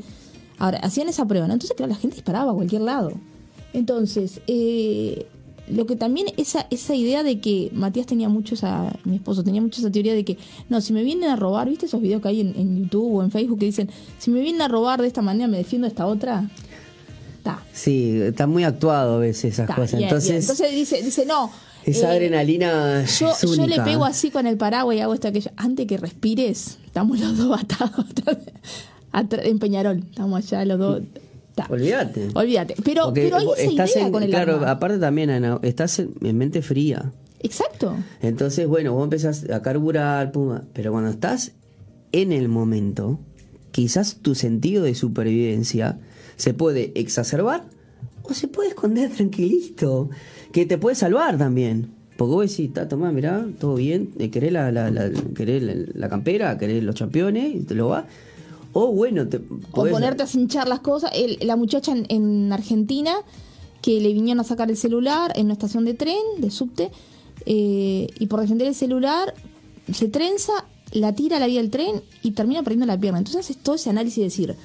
Ahora, 0.59 0.77
hacían 0.79 1.09
esa 1.09 1.25
prueba, 1.25 1.47
¿no? 1.47 1.53
Entonces, 1.53 1.75
claro, 1.75 1.91
la 1.91 1.97
gente 1.97 2.15
disparaba 2.15 2.51
a 2.51 2.55
cualquier 2.55 2.83
lado. 2.83 3.11
Entonces, 3.73 4.39
eh, 4.47 5.27
lo 5.67 5.85
que 5.85 5.95
también, 5.95 6.27
esa, 6.37 6.67
esa 6.69 6.93
idea 6.93 7.23
de 7.23 7.39
que 7.39 7.69
Matías 7.73 8.05
tenía 8.05 8.27
mucho 8.27 8.55
esa, 8.55 8.93
mi 9.05 9.15
esposo 9.15 9.43
tenía 9.43 9.61
mucho 9.61 9.79
esa 9.79 9.91
teoría 9.91 10.13
de 10.13 10.25
que, 10.25 10.37
no, 10.69 10.81
si 10.81 10.93
me 10.93 11.03
vienen 11.03 11.29
a 11.29 11.35
robar, 11.35 11.69
¿viste 11.69 11.85
esos 11.85 12.01
videos 12.01 12.21
que 12.21 12.27
hay 12.27 12.41
en, 12.41 12.53
en 12.57 12.83
YouTube 12.83 13.15
o 13.15 13.23
en 13.23 13.31
Facebook 13.31 13.59
que 13.59 13.65
dicen, 13.65 13.89
si 14.17 14.29
me 14.29 14.41
vienen 14.41 14.61
a 14.61 14.67
robar 14.67 15.01
de 15.01 15.07
esta 15.07 15.21
manera, 15.21 15.47
me 15.47 15.57
defiendo 15.57 15.85
de 15.85 15.89
esta 15.89 16.05
otra? 16.05 16.49
Está. 17.37 17.61
Sí, 17.73 18.21
está 18.21 18.47
muy 18.47 18.63
actuado 18.63 19.15
a 19.15 19.19
veces 19.19 19.53
esas 19.53 19.67
cosas. 19.69 19.93
bien, 19.93 20.03
Entonces, 20.03 20.29
bien. 20.29 20.41
Entonces 20.41 20.71
dice, 20.71 21.01
dice, 21.01 21.25
no. 21.25 21.49
esa 21.85 22.07
eh, 22.07 22.11
adrenalina 22.11 23.05
yo, 23.05 23.31
es 23.31 23.41
yo 23.41 23.67
le 23.67 23.81
pego 23.81 24.05
así 24.05 24.31
con 24.31 24.47
el 24.47 24.57
paraguas 24.57 24.97
y 24.97 24.99
hago 24.99 25.13
esto 25.13 25.29
aquello. 25.29 25.51
Antes 25.55 25.87
que 25.87 25.97
respires, 25.97 26.77
estamos 26.85 27.19
los 27.19 27.37
dos 27.37 27.59
atados 27.59 28.05
en 29.43 29.59
Peñarol. 29.59 30.03
Estamos 30.09 30.45
allá 30.45 30.65
los 30.65 30.79
dos. 30.79 31.01
Olvídate. 31.69 32.29
Olvídate. 32.33 32.75
Pero, 32.83 33.05
Porque 33.05 33.21
pero 33.23 33.37
hay 33.37 33.47
esa 33.57 33.63
estás 33.71 33.91
idea 33.95 34.05
en- 34.07 34.11
con 34.11 34.23
el 34.23 34.29
Claro, 34.29 34.55
arma. 34.55 34.71
aparte 34.71 34.97
también, 34.97 35.29
Ana, 35.29 35.59
estás 35.61 35.99
en, 35.99 36.13
en 36.21 36.37
mente 36.37 36.61
fría. 36.61 37.11
Exacto. 37.39 37.95
Entonces, 38.21 38.67
bueno, 38.67 38.93
vos 38.93 39.03
empezás 39.03 39.49
a 39.49 39.61
carburar, 39.61 40.31
puma, 40.31 40.63
pero 40.73 40.91
cuando 40.91 41.09
estás 41.09 41.51
en 42.11 42.31
el 42.31 42.47
momento, 42.49 43.19
quizás 43.71 44.15
tu 44.21 44.33
sentido 44.35 44.83
de 44.83 44.95
supervivencia 44.95 45.99
se 46.37 46.53
puede 46.53 46.91
exacerbar 46.95 47.65
o 48.23 48.33
se 48.33 48.47
puede 48.47 48.69
esconder 48.69 49.09
tranquilito, 49.11 50.09
que 50.51 50.65
te 50.65 50.77
puede 50.77 50.95
salvar 50.95 51.37
también. 51.37 51.89
Porque 52.17 52.31
vos 52.31 52.49
decís, 52.49 52.67
está, 52.69 52.87
tomá, 52.87 53.11
mirá, 53.11 53.45
todo 53.59 53.75
bien, 53.75 54.09
eh, 54.19 54.29
querés 54.29 54.53
la, 54.53 54.71
la, 54.71 54.89
la- 54.91 55.11
querés 55.35 55.61
la, 55.63 55.73
la 55.93 56.09
campera, 56.09 56.57
querés 56.57 56.83
los 56.83 56.95
championes, 56.95 57.55
y 57.55 57.59
te 57.61 57.73
lo 57.75 57.89
va. 57.89 58.05
O 58.73 58.87
bueno, 58.87 59.27
te 59.27 59.37
O 59.37 59.41
podés- 59.71 59.91
ponerte 59.91 60.23
a 60.23 60.27
cinchar 60.27 60.67
las 60.67 60.79
cosas. 60.79 61.11
El- 61.13 61.37
la 61.41 61.55
muchacha 61.55 61.91
en, 61.91 62.05
en 62.09 62.51
Argentina 62.51 63.13
que 63.81 63.99
le 63.99 64.13
vinieron 64.13 64.39
a 64.39 64.43
sacar 64.43 64.69
el 64.69 64.77
celular 64.77 65.31
en 65.35 65.45
una 65.45 65.53
estación 65.53 65.85
de 65.85 65.93
tren, 65.93 66.17
de 66.37 66.49
subte, 66.51 66.89
eh, 67.45 68.07
y 68.19 68.25
por 68.27 68.39
defender 68.39 68.67
el 68.67 68.75
celular 68.75 69.33
se 69.91 70.07
trenza, 70.07 70.53
la 70.91 71.13
tira 71.13 71.37
a 71.37 71.39
la 71.39 71.47
vía 71.47 71.59
del 71.61 71.69
tren 71.69 72.01
y 72.21 72.31
termina 72.31 72.63
perdiendo 72.63 72.85
la 72.85 72.97
pierna. 72.99 73.17
Entonces 73.19 73.41
haces 73.41 73.57
todo 73.57 73.75
ese 73.75 73.89
análisis 73.89 74.17
de 74.17 74.23
decir, 74.23 74.55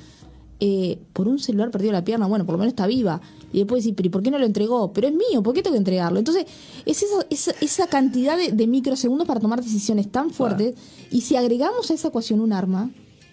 eh, 0.60 0.98
por 1.12 1.26
un 1.28 1.38
celular 1.38 1.70
perdió 1.70 1.90
la 1.92 2.04
pierna, 2.04 2.26
bueno, 2.26 2.44
por 2.46 2.52
lo 2.54 2.58
menos 2.58 2.72
está 2.72 2.86
viva. 2.86 3.20
Y 3.52 3.58
después 3.58 3.82
decir, 3.82 3.94
pero 3.96 4.06
¿y 4.08 4.10
por 4.10 4.22
qué 4.22 4.30
no 4.30 4.38
lo 4.38 4.44
entregó? 4.46 4.92
Pero 4.92 5.08
es 5.08 5.14
mío, 5.14 5.42
¿por 5.42 5.54
qué 5.54 5.62
tengo 5.62 5.74
que 5.74 5.78
entregarlo? 5.78 6.18
Entonces, 6.18 6.44
es 6.84 7.02
esa, 7.02 7.26
esa, 7.30 7.52
esa 7.60 7.86
cantidad 7.86 8.36
de, 8.36 8.52
de 8.52 8.66
microsegundos 8.66 9.26
para 9.26 9.40
tomar 9.40 9.62
decisiones 9.62 10.10
tan 10.12 10.30
fuertes. 10.30 10.74
Y 11.10 11.22
si 11.22 11.34
agregamos 11.36 11.90
a 11.90 11.94
esa 11.94 12.08
ecuación 12.08 12.40
un 12.40 12.52
arma, 12.52 12.90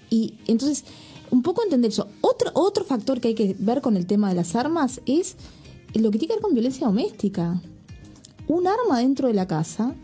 y 0.10 0.36
entonces, 0.48 0.84
un 1.32 1.42
poco 1.42 1.64
entender 1.64 1.92
eso. 1.92 2.08
Otro, 2.22 2.52
otro 2.54 2.84
factor 2.86 3.20
que 3.20 3.30
hay 3.30 3.36
que 3.36 3.56
ver 3.60 3.82
con 3.82 3.98
el 3.98 4.06
tema 4.06 4.30
de 4.30 4.36
las 4.36 4.56
armas 4.56 5.02
es 5.06 5.36
lo 5.94 6.12
que 6.12 6.20
tiene 6.20 6.34
que 6.34 6.36
ver 6.36 6.42
con 6.44 6.54
violencia 6.54 6.88
doméstica. 6.88 7.62
Un 8.48 8.68
arma 8.68 9.00
dentro 9.00 9.28
de 9.28 9.34
la 9.34 9.48
casa, 9.48 9.96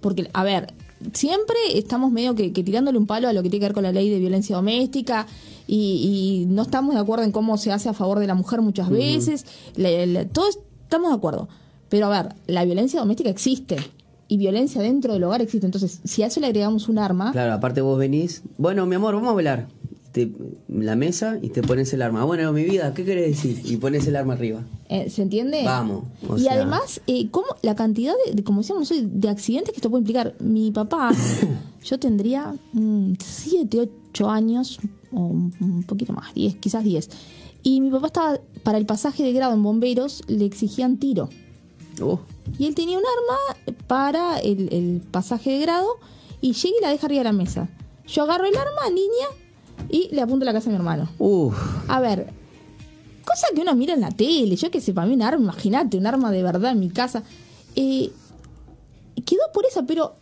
porque, 0.00 0.28
a 0.32 0.42
ver, 0.44 0.74
siempre 1.12 1.56
estamos 1.74 2.10
medio 2.10 2.34
que, 2.34 2.52
que 2.52 2.64
tirándole 2.64 2.98
un 2.98 3.06
palo 3.06 3.28
a 3.28 3.32
lo 3.32 3.42
que 3.42 3.50
tiene 3.50 3.60
que 3.62 3.66
ver 3.68 3.74
con 3.74 3.84
la 3.84 3.92
ley 3.92 4.10
de 4.10 4.18
violencia 4.18 4.56
doméstica 4.56 5.26
y, 5.68 6.42
y 6.42 6.46
no 6.46 6.62
estamos 6.62 6.94
de 6.94 7.00
acuerdo 7.00 7.24
en 7.24 7.32
cómo 7.32 7.58
se 7.58 7.70
hace 7.70 7.88
a 7.88 7.92
favor 7.92 8.18
de 8.18 8.26
la 8.26 8.34
mujer 8.34 8.60
muchas 8.62 8.88
veces. 8.90 9.44
La- 9.76 10.04
la- 10.06 10.26
todos 10.26 10.58
estamos 10.82 11.10
de 11.10 11.16
acuerdo. 11.16 11.48
Pero 11.88 12.06
a 12.06 12.22
ver, 12.22 12.34
la 12.48 12.64
violencia 12.64 12.98
doméstica 12.98 13.30
existe 13.30 13.76
y 14.28 14.36
violencia 14.38 14.82
dentro 14.82 15.12
del 15.12 15.24
hogar 15.24 15.42
existe. 15.42 15.66
Entonces, 15.66 16.00
si 16.04 16.22
a 16.22 16.26
eso 16.26 16.40
le 16.40 16.46
agregamos 16.46 16.88
un 16.88 16.98
arma, 16.98 17.32
Claro, 17.32 17.52
aparte 17.54 17.80
vos 17.80 17.98
venís, 17.98 18.42
bueno, 18.58 18.86
mi 18.86 18.94
amor, 18.96 19.14
vamos 19.14 19.30
a 19.30 19.34
velar. 19.34 19.68
Te- 20.12 20.32
la 20.68 20.96
mesa 20.96 21.38
y 21.42 21.50
te 21.50 21.60
pones 21.62 21.92
el 21.92 22.00
arma. 22.00 22.24
Bueno, 22.24 22.50
mi 22.52 22.64
vida, 22.64 22.94
¿qué 22.94 23.04
querés 23.04 23.26
decir? 23.36 23.60
Y 23.70 23.76
pones 23.76 24.06
el 24.06 24.16
arma 24.16 24.32
arriba. 24.32 24.62
Eh, 24.88 25.10
¿Se 25.10 25.20
entiende? 25.20 25.62
Vamos, 25.62 26.04
y 26.38 26.40
sea- 26.40 26.54
además, 26.54 27.02
eh, 27.06 27.28
¿cómo, 27.30 27.46
la 27.62 27.74
cantidad 27.74 28.14
de, 28.26 28.34
de, 28.34 28.42
como 28.42 28.60
decíamos 28.62 28.90
hoy, 28.90 29.06
de 29.12 29.28
accidentes 29.28 29.72
que 29.72 29.76
esto 29.78 29.90
puede 29.90 30.00
implicar. 30.00 30.34
Mi 30.40 30.70
papá, 30.70 31.10
yo 31.84 31.98
tendría 31.98 32.54
7, 33.18 33.90
8 34.10 34.30
años, 34.30 34.78
o 35.12 35.20
un, 35.20 35.52
un 35.60 35.82
poquito 35.82 36.12
más, 36.14 36.32
10, 36.34 36.56
quizás 36.56 36.82
10. 36.84 37.10
Y 37.62 37.80
mi 37.80 37.90
papá 37.90 38.06
estaba, 38.06 38.40
para 38.62 38.78
el 38.78 38.86
pasaje 38.86 39.22
de 39.22 39.32
grado 39.32 39.52
en 39.54 39.62
bomberos, 39.62 40.22
le 40.28 40.44
exigían 40.46 40.96
tiro. 40.96 41.28
Oh, 42.00 42.20
Y 42.58 42.66
él 42.66 42.74
tenía 42.74 42.98
un 42.98 43.04
arma 43.04 43.76
para 43.86 44.38
el, 44.38 44.72
el 44.72 45.02
pasaje 45.10 45.50
de 45.50 45.58
grado 45.60 45.98
y 46.40 46.52
llega 46.52 46.76
y 46.78 46.82
la 46.82 46.90
deja 46.90 47.06
arriba 47.06 47.20
de 47.20 47.24
la 47.24 47.32
mesa. 47.32 47.68
Yo 48.06 48.22
agarro 48.22 48.46
el 48.46 48.56
arma, 48.56 48.88
niña, 48.88 49.26
y 49.88 50.08
le 50.14 50.20
apunto 50.22 50.44
a 50.44 50.46
la 50.46 50.52
casa 50.52 50.66
de 50.66 50.70
mi 50.70 50.76
hermano. 50.76 51.08
uf. 51.18 51.56
A 51.88 52.00
ver, 52.00 52.32
cosa 53.24 53.48
que 53.54 53.60
uno 53.60 53.74
mira 53.74 53.94
en 53.94 54.00
la 54.00 54.10
tele, 54.10 54.56
yo 54.56 54.70
que 54.70 54.80
sé, 54.80 54.92
para 54.92 55.06
mí 55.06 55.14
un 55.14 55.22
arma, 55.22 55.42
imagínate, 55.42 55.96
un 55.96 56.06
arma 56.06 56.30
de 56.30 56.42
verdad 56.42 56.72
en 56.72 56.80
mi 56.80 56.90
casa. 56.90 57.22
Eh, 57.74 58.10
quedó 59.24 59.42
por 59.52 59.66
esa, 59.66 59.84
pero 59.84 60.16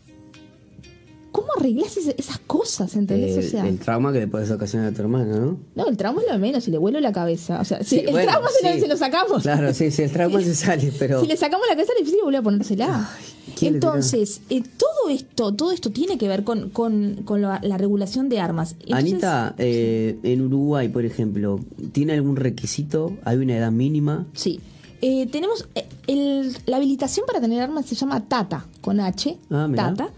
¿cómo 1.35 1.49
arreglas 1.59 1.97
esas 1.97 2.39
cosas, 2.47 2.95
entendés? 2.95 3.37
El, 3.37 3.45
o 3.45 3.51
sea, 3.51 3.67
el 3.69 3.79
trauma 3.81 4.13
que 4.13 4.21
le 4.21 4.29
puedes 4.29 4.49
ocasionar 4.53 4.93
a 4.93 4.95
tu 4.95 5.03
hermano, 5.03 5.35
¿no? 5.41 5.59
no, 5.75 5.89
el 5.89 5.97
trauma 5.97 6.21
es 6.21 6.29
lo 6.29 6.33
de 6.35 6.39
menos, 6.39 6.63
si 6.63 6.71
le 6.71 6.79
vuelo 6.79 7.01
la 7.01 7.13
cabeza. 7.13 7.61
O 7.61 7.65
sea, 7.65 7.83
si 7.83 7.97
Sí, 7.97 8.03
el 8.07 8.13
bueno, 8.13 8.31
trauma 8.31 8.49
se, 8.61 8.69
lo, 8.69 8.75
sí. 8.75 8.81
se 8.83 8.87
lo 8.89 8.97
sacamos. 8.97 9.43
Claro, 9.43 9.75
sí, 9.75 9.91
sí, 9.91 10.03
el 10.03 10.13
trauma 10.13 10.41
se 10.41 10.55
sale, 10.55 10.93
pero. 10.97 11.21
Si 11.21 11.27
le 11.27 11.37
sacamos 11.37 11.67
la 11.69 11.75
cabeza 11.75 11.93
es 11.93 11.99
difícil 12.05 12.21
volver 12.23 12.39
a 12.39 12.43
ponérsela. 12.43 13.11
¿quién 13.59 13.73
le 13.73 13.77
Entonces, 13.79 14.43
eh, 14.49 14.63
todo 14.79 15.11
esto, 15.11 15.53
todo 15.55 15.73
esto 15.73 15.91
tiene 15.91 16.19
que 16.19 16.29
ver 16.29 16.45
con, 16.45 16.71
con, 16.71 17.23
con 17.25 17.43
la, 17.43 17.59
la 17.65 17.79
regulación 17.79 18.29
de 18.29 18.39
armas. 18.39 18.77
Entonces, 18.81 18.95
Anita, 19.13 19.55
eh, 19.59 20.17
en 20.23 20.41
Uruguay, 20.43 20.89
por 20.89 21.05
ejemplo, 21.05 21.59
¿tiene 21.93 22.13
algún 22.15 22.37
requisito? 22.37 23.13
¿Hay 23.25 23.39
una 23.39 23.57
edad 23.57 23.73
mínima? 23.73 24.27
Sí. 24.35 24.61
Eh, 25.03 25.27
tenemos 25.31 25.69
eh, 25.75 25.85
el- 26.07 26.57
la 26.67 26.77
habilitación 26.79 27.27
para 27.27 27.41
tener 27.41 27.61
armas 27.61 27.87
se 27.87 27.95
llama 27.97 28.25
TATA, 28.27 28.67
con 28.81 29.01
H, 29.01 29.37
Ah. 29.51 29.69
TATA. 29.75 30.09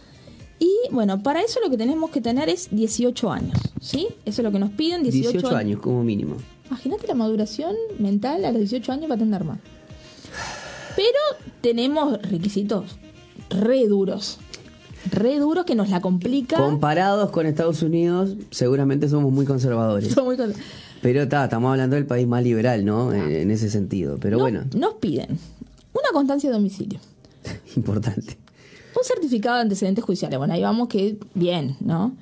Y 0.59 0.73
bueno, 0.91 1.23
para 1.23 1.43
eso 1.43 1.61
lo 1.61 1.71
que 1.71 1.77
tenemos 1.77 2.11
que 2.11 2.21
tener 2.21 2.49
es 2.49 2.69
18 2.71 3.31
años, 3.31 3.59
¿sí? 3.81 4.09
Eso 4.25 4.41
es 4.41 4.45
lo 4.45 4.51
que 4.53 4.59
nos 4.59 4.71
piden, 4.71 5.03
18, 5.03 5.31
18 5.33 5.57
años 5.57 5.81
como 5.81 6.03
mínimo. 6.03 6.37
Imagínate 6.69 7.07
la 7.07 7.15
maduración 7.15 7.75
mental 7.99 8.45
a 8.45 8.51
los 8.53 8.61
18 8.61 8.91
años 8.93 9.07
para 9.09 9.19
tener 9.19 9.35
arma. 9.35 9.59
Pero 10.97 11.19
tenemos 11.61 12.21
requisitos 12.23 12.97
re 13.51 13.87
duros. 13.87 14.39
Re 15.13 15.39
duros 15.39 15.65
que 15.67 15.75
nos 15.77 15.89
la 15.91 16.01
complica. 16.01 16.57
Comparados 16.57 17.31
con 17.31 17.47
Estados 17.47 17.83
Unidos, 17.83 18.35
seguramente 18.51 19.09
somos 19.09 19.33
muy 19.33 19.47
conservadores. 19.47 20.13
Son 20.13 20.25
muy 20.25 20.37
Pero 21.03 21.23
está, 21.23 21.45
estamos 21.45 21.71
hablando 21.71 21.95
del 21.95 22.07
país 22.07 22.27
más 22.27 22.43
liberal, 22.43 22.85
¿no? 22.85 23.13
En, 23.13 23.31
en 23.31 23.51
ese 23.53 23.71
sentido. 23.71 24.17
Pero 24.21 24.39
No- 24.39 24.43
bueno, 24.45 24.65
Nos 24.77 24.95
piden 24.95 25.39
una 25.93 26.09
constancia 26.13 26.51
de 26.51 26.57
domicilio. 26.57 26.99
importante. 27.77 28.37
Un 28.97 29.05
certificado 29.05 29.57
de 29.57 29.63
antecedentes 29.63 30.05
judiciales. 30.05 30.39
Bueno, 30.39 30.55
ahí 30.55 30.63
vamos 30.63 30.89
que 30.89 31.19
bien, 31.35 31.77
¿no? 31.81 32.13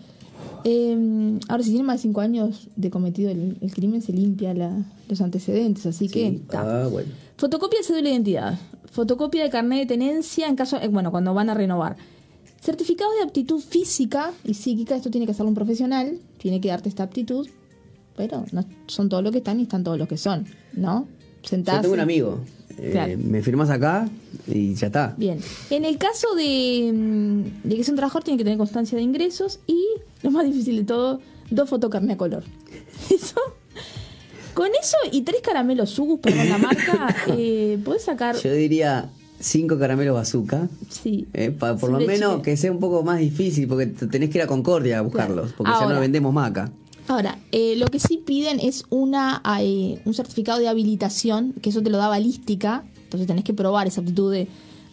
Eh, 0.65 1.39
ahora, 1.49 1.63
si 1.63 1.71
tiene 1.71 1.85
más 1.85 1.97
de 1.99 2.03
5 2.03 2.21
años 2.21 2.69
de 2.75 2.91
cometido 2.91 3.31
el, 3.31 3.59
el 3.61 3.73
crimen, 3.73 4.01
se 4.03 4.13
limpia 4.13 4.55
la- 4.55 4.83
los 5.09 5.21
antecedentes. 5.21 5.87
Así 5.87 6.09
que. 6.09 6.31
Sí. 6.31 6.43
Ah, 6.55 6.89
bueno. 6.91 7.11
Fotocopia 7.37 7.81
de 7.81 7.85
cédula 7.85 8.05
de 8.05 8.11
identidad. 8.15 8.59
Fotocopia 8.91 9.43
de 9.45 9.51
carnet 9.51 9.81
de 9.81 9.87
tenencia 9.87 10.49
en 10.49 10.57
caso. 10.57 10.79
eh, 10.81 10.89
bueno, 10.89 11.11
cuando 11.11 11.35
van 11.35 11.51
a 11.51 11.55
renovar. 11.55 11.97
Certificado 12.61 13.11
de 13.13 13.23
aptitud 13.23 13.61
física 13.61 14.33
y 14.43 14.55
psíquica. 14.55 14.97
Esto 14.97 15.11
tiene 15.11 15.27
que 15.27 15.33
hacerlo 15.33 15.51
un 15.51 15.55
profesional. 15.55 16.19
Tiene 16.39 16.61
que 16.61 16.69
darte 16.69 16.89
esta 16.89 17.03
aptitud. 17.03 17.47
Pero 18.17 18.45
no 18.53 18.65
son 18.87 19.09
todos 19.09 19.23
los 19.23 19.33
que 19.33 19.39
están 19.39 19.61
y 19.61 19.65
están 19.65 19.85
todos 19.85 19.99
los 19.99 20.09
que 20.09 20.17
son, 20.17 20.47
¿no? 20.73 21.07
Yo 21.51 21.63
tengo 21.81 21.95
un 21.95 22.01
amigo. 22.01 22.41
eh, 22.79 22.91
Claro. 22.93 23.13
Me 23.23 23.43
firmas 23.43 23.71
acá 23.71 24.09
y 24.49 24.75
ya 24.75 24.89
está. 24.89 25.15
Bien. 25.17 25.39
En 25.71 25.85
el 25.85 25.97
caso 25.99 26.35
de, 26.35 26.91
mm, 26.93 27.69
de 27.69 27.77
que 27.77 27.85
sea 27.85 27.93
un 27.93 27.97
trabajador, 27.97 28.25
tiene 28.25 28.39
que 28.39 28.45
tener 28.45 28.59
constancia 28.59 28.97
de 28.97 29.03
ingresos 29.05 29.61
y, 29.67 29.81
lo 30.23 30.31
más 30.31 30.45
difícil 30.47 30.77
de 30.79 30.85
todo, 30.85 31.21
dos 31.51 31.69
fotocarné 31.69 32.15
a 32.15 32.17
color. 32.17 32.43
Eso. 33.11 33.41
Con 34.55 34.69
eso 34.81 34.97
y 35.11 35.23
tres 35.23 35.41
caramelos 35.43 35.91
Sugus, 35.91 36.21
perdón 36.21 36.49
la 36.49 36.59
marca, 36.59 37.15
eh, 37.37 37.77
podés 37.85 38.03
sacar. 38.03 38.37
Yo 38.37 38.53
diría 38.53 39.11
cinco 39.41 39.77
caramelos 39.81 40.15
bazooka. 40.15 40.69
Sí. 40.89 41.27
eh, 41.35 41.51
pa- 41.51 41.77
por 41.77 41.91
lo 41.91 41.99
menos 41.99 42.37
chique. 42.37 42.51
que 42.53 42.57
sea 42.57 42.71
un 42.71 42.79
poco 42.79 43.03
más 43.03 43.19
difícil, 43.19 43.67
porque 43.67 43.87
te- 43.87 44.07
tenés 44.07 44.31
que 44.31 44.39
ir 44.39 44.43
a 44.43 44.47
Concordia 44.47 45.01
a 45.01 45.03
buscarlos, 45.03 45.53
porque 45.55 45.73
ya 45.73 45.89
no 45.89 45.99
vendemos 46.01 46.33
más 46.33 46.51
acá. 46.51 46.71
Ahora, 47.07 47.39
eh, 47.53 47.77
lo 47.77 47.87
que 47.89 47.99
sí 48.01 48.19
piden 48.25 48.61
es 48.61 48.85
una 48.89 49.43
eh, 49.61 50.01
un 50.05 50.15
certificado 50.15 50.59
de 50.59 50.69
habilitación, 50.69 51.53
que 51.61 51.71
eso 51.71 51.83
te 51.83 51.91
lo 51.91 51.99
da 51.99 52.09
balística, 52.09 52.85
entonces 53.05 53.27
tenés 53.27 53.45
que 53.45 53.53
probar 53.53 53.87
esa 53.87 54.01
aptitud 54.01 54.35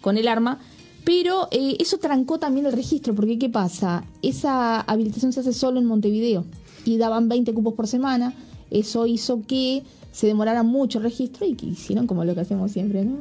con 0.02 0.17
el 0.17 0.28
arma. 0.28 0.60
Pero 1.04 1.47
eh, 1.52 1.78
eso 1.80 1.97
trancó 1.97 2.38
también 2.38 2.65
el 2.65 2.74
registro, 2.74 3.15
porque 3.15 3.39
¿qué 3.39 3.50
pasa? 3.50 4.04
Esa 4.21 4.82
habilitación 4.82 5.34
se 5.34 5.39
hace 5.39 5.54
solo 5.54 5.80
en 5.80 5.86
Montevideo 5.86 6.45
y 6.86 6.97
daban 6.97 7.28
20 7.28 7.54
cupos 7.54 7.74
por 7.74 7.88
semana. 7.88 8.36
Eso 8.69 9.08
hizo 9.08 9.41
que 9.47 9.84
se 10.12 10.28
demorara 10.28 10.63
mucho 10.63 11.00
el 11.00 11.06
registro 11.06 11.45
y 11.45 11.56
que 11.56 11.65
hicieron 11.65 12.06
como 12.06 12.24
lo 12.24 12.36
que 12.36 12.41
hacemos 12.41 12.71
siempre, 12.71 13.04
¿no? 13.04 13.17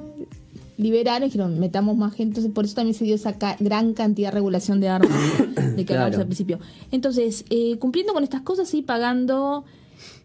Liberaron 0.80 1.22
y 1.22 1.26
dijeron, 1.26 1.58
metamos 1.60 1.96
más 1.96 2.12
gente. 2.14 2.30
Entonces, 2.30 2.52
por 2.52 2.64
eso 2.64 2.74
también 2.74 2.94
se 2.94 3.04
dio 3.04 3.14
esa 3.14 3.38
ca- 3.38 3.56
gran 3.60 3.92
cantidad 3.94 4.28
de 4.28 4.34
regulación 4.34 4.80
de 4.80 4.88
armas 4.88 5.10
de 5.76 5.76
que 5.76 5.84
Claro. 5.84 6.16
al 6.18 6.24
principio. 6.26 6.58
Entonces, 6.90 7.44
eh, 7.50 7.76
cumpliendo 7.78 8.12
con 8.14 8.24
estas 8.24 8.40
cosas, 8.42 8.68
sí, 8.68 8.82
pagando 8.82 9.64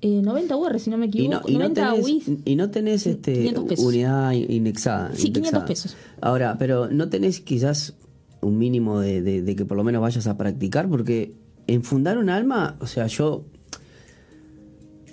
eh, 0.01 0.21
90 0.23 0.55
UR, 0.55 0.79
si 0.79 0.89
no 0.89 0.97
me 0.97 1.07
Y 1.07 1.27
no, 1.27 1.37
equivoco. 1.39 1.49
y 1.49 1.53
no 1.53 1.59
90 1.59 1.91
tenés, 1.91 2.05
UIs. 2.05 2.23
y 2.45 2.55
no 2.55 2.69
tenés 2.71 3.05
este, 3.07 3.33
500 3.33 3.79
unidad 3.79 4.31
indexada. 4.31 5.09
Sí, 5.13 5.23
500 5.31 5.35
indexada. 5.37 5.65
pesos. 5.65 5.95
Ahora, 6.21 6.55
pero 6.57 6.89
no 6.89 7.09
tenés 7.09 7.41
quizás 7.41 7.93
un 8.41 8.57
mínimo 8.57 8.99
de, 8.99 9.21
de- 9.21 9.41
de 9.41 9.55
que 9.55 9.65
por 9.65 9.75
lo 9.77 9.83
menos 9.83 10.01
vayas 10.01 10.25
a 10.27 10.37
practicar, 10.37 10.87
porque 10.87 11.33
en 11.67 11.83
fundar 11.83 12.17
un 12.17 12.29
alma, 12.29 12.77
o 12.79 12.87
sea, 12.87 13.07
yo 13.07 13.43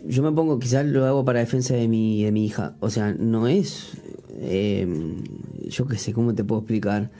yo 0.06 0.22
me 0.22 0.32
pongo, 0.32 0.58
quizás 0.58 0.84
lo 0.86 1.04
hago 1.06 1.24
para 1.24 1.38
defensa 1.40 1.74
de 1.74 1.86
mi, 1.88 2.24
de 2.24 2.32
mi 2.32 2.44
hija. 2.44 2.74
O 2.80 2.90
sea, 2.90 3.14
no 3.14 3.46
es. 3.46 3.90
Eh, 4.42 4.86
yo 5.68 5.86
qué 5.86 5.96
sé, 5.96 6.12
¿cómo 6.12 6.34
te 6.34 6.44
puedo 6.44 6.60
explicar? 6.60 7.10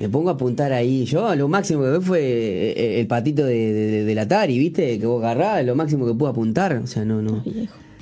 Me 0.00 0.08
pongo 0.08 0.30
a 0.30 0.34
apuntar 0.34 0.72
ahí. 0.72 1.04
Yo 1.04 1.34
lo 1.34 1.48
máximo 1.48 1.82
que 1.82 1.98
vi 1.98 2.04
fue 2.04 2.20
eh, 2.22 3.00
el 3.00 3.06
patito 3.06 3.44
de, 3.44 3.72
de- 3.72 4.04
del 4.04 4.18
Atari, 4.18 4.58
¿viste? 4.58 4.98
Que 4.98 5.06
vos 5.06 5.22
agarrás, 5.22 5.64
lo 5.66 5.74
máximo 5.74 6.06
que 6.06 6.14
pude 6.14 6.30
apuntar. 6.30 6.76
O 6.76 6.86
sea, 6.86 7.04
no, 7.04 7.20
no. 7.20 7.42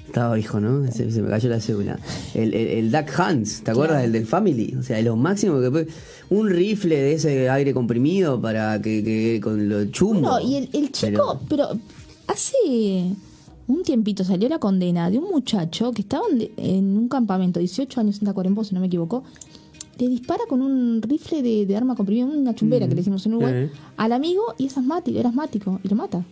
Estaba 0.07 0.39
hijo, 0.39 0.61
¿no? 0.61 0.91
Se, 0.93 1.11
se 1.11 1.23
me 1.23 1.29
cayó 1.31 1.49
la 1.49 1.61
cédula. 1.61 1.99
El, 2.35 2.53
el, 2.55 2.67
el 2.69 2.93
Duck 2.93 3.09
Hans, 3.19 3.63
¿te 3.63 3.71
acuerdas? 3.71 4.05
El 4.05 4.13
del 4.13 4.27
Family. 4.27 4.77
O 4.79 4.83
sea, 4.83 5.01
lo 5.03 5.17
máximo 5.17 5.61
que 5.61 5.71
puede. 5.71 5.87
Un 6.29 6.51
rifle 6.51 6.97
de 6.97 7.13
ese 7.15 7.49
aire 7.49 7.73
comprimido 7.73 8.41
para 8.41 8.81
que, 8.83 9.03
que 9.03 9.41
con 9.43 9.69
lo 9.69 9.85
chumbo. 9.87 10.21
No, 10.21 10.41
y 10.41 10.57
el, 10.57 10.69
el 10.75 10.93
chico, 10.93 11.41
pero... 11.49 11.69
hace 12.27 12.57
un 13.69 13.83
tiempito 13.83 14.23
salió 14.25 14.49
la 14.49 14.59
condena 14.59 15.11
de 15.11 15.19
un 15.19 15.31
muchacho 15.31 15.93
que 15.93 16.03
estaba 16.03 16.25
en, 16.57 16.97
un 16.97 17.09
campamento, 17.09 17.59
18 17.61 18.01
años 18.01 18.19
en 18.21 18.27
Tacuarembó, 18.27 18.65
si 18.65 18.75
no 18.75 18.81
me 18.81 18.87
equivoco. 18.87 19.25
Le 19.99 20.09
dispara 20.09 20.43
con 20.49 20.61
un 20.63 21.01
rifle 21.03 21.43
de, 21.43 21.65
de 21.67 21.77
arma 21.77 21.95
comprimida, 21.97 22.27
una 22.27 22.55
chumbera 22.55 22.87
que 22.87 22.91
le 22.95 23.01
decimos 23.01 23.25
en 23.27 23.33
Uruguay, 23.35 23.53
Eh. 23.55 23.71
al 23.97 24.13
amigo 24.13 24.43
y 24.59 24.67
es 24.67 24.77
asmático, 24.77 25.19
era 25.19 25.31
asmático 25.31 25.81
y 25.83 25.89
lo 25.89 25.97
mata. 25.97 26.25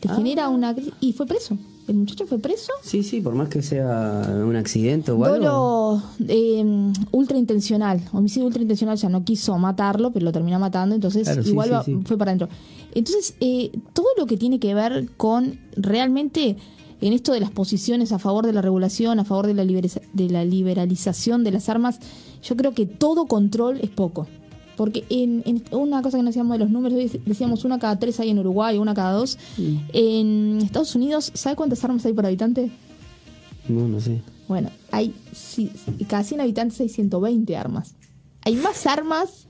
Te 0.00 0.08
Ah. 0.10 0.14
genera 0.16 0.48
una. 0.48 0.74
Y 1.00 1.12
fue 1.14 1.26
preso. 1.26 1.56
El 1.90 1.96
muchacho 1.96 2.24
fue 2.26 2.38
preso 2.38 2.72
Sí, 2.82 3.02
sí, 3.02 3.20
por 3.20 3.34
más 3.34 3.48
que 3.48 3.62
sea 3.62 4.22
un 4.46 4.54
accidente 4.54 5.10
o 5.10 5.24
algo. 5.24 6.00
Eh, 6.28 6.92
ultra 7.10 7.36
intencional, 7.36 8.00
homicidio 8.12 8.46
ultra 8.46 8.62
intencional, 8.62 8.94
o 8.94 8.96
sea, 8.96 9.08
no 9.08 9.24
quiso 9.24 9.58
matarlo, 9.58 10.12
pero 10.12 10.24
lo 10.24 10.30
termina 10.32 10.58
matando, 10.60 10.94
entonces 10.94 11.24
Claro, 11.24 11.42
igual 11.42 11.68
sí, 11.68 11.72
va- 11.74 11.82
sí. 11.84 11.98
fue 12.04 12.16
para 12.16 12.30
adentro. 12.30 12.48
Entonces, 12.94 13.34
eh, 13.40 13.72
todo 13.92 14.06
lo 14.16 14.26
que 14.26 14.36
tiene 14.36 14.60
que 14.60 14.72
ver 14.72 15.08
con 15.16 15.58
realmente 15.76 16.56
en 17.00 17.12
esto 17.12 17.32
de 17.32 17.40
las 17.40 17.50
posiciones 17.50 18.12
a 18.12 18.18
favor 18.20 18.46
de 18.46 18.52
la 18.52 18.62
regulación, 18.62 19.18
a 19.18 19.24
favor 19.24 19.46
de 19.48 19.54
la, 19.54 19.64
de 19.64 20.28
la 20.30 20.44
liberalización 20.44 21.42
de 21.44 21.50
las 21.50 21.68
armas, 21.68 21.98
yo 22.42 22.56
creo 22.56 22.72
que 22.72 22.86
todo 22.86 23.26
control 23.26 23.80
es 23.82 23.90
poco. 23.90 24.28
Porque 24.80 25.04
en, 25.10 25.42
en 25.44 25.62
una 25.72 26.00
cosa 26.00 26.16
que 26.16 26.22
no 26.22 26.30
decíamos 26.30 26.54
de 26.54 26.60
los 26.60 26.70
números, 26.70 26.98
decíamos 27.26 27.66
una 27.66 27.78
cada 27.78 27.98
tres 27.98 28.18
hay 28.18 28.30
en 28.30 28.38
Uruguay, 28.38 28.78
una 28.78 28.94
cada 28.94 29.12
dos. 29.12 29.36
En 29.92 30.58
Estados 30.62 30.94
Unidos, 30.94 31.30
¿sabe 31.34 31.54
cuántas 31.54 31.84
armas 31.84 32.06
hay 32.06 32.14
por 32.14 32.24
habitante? 32.24 32.70
No, 33.68 33.86
no 33.86 34.00
sé. 34.00 34.22
Bueno, 34.48 34.70
hay 34.90 35.14
sí, 35.34 35.70
cada 36.08 36.24
100 36.24 36.40
habitantes 36.40 36.80
hay 36.80 36.88
120 36.88 37.54
armas. 37.58 37.94
Hay 38.46 38.56
más 38.56 38.86
armas 38.86 39.48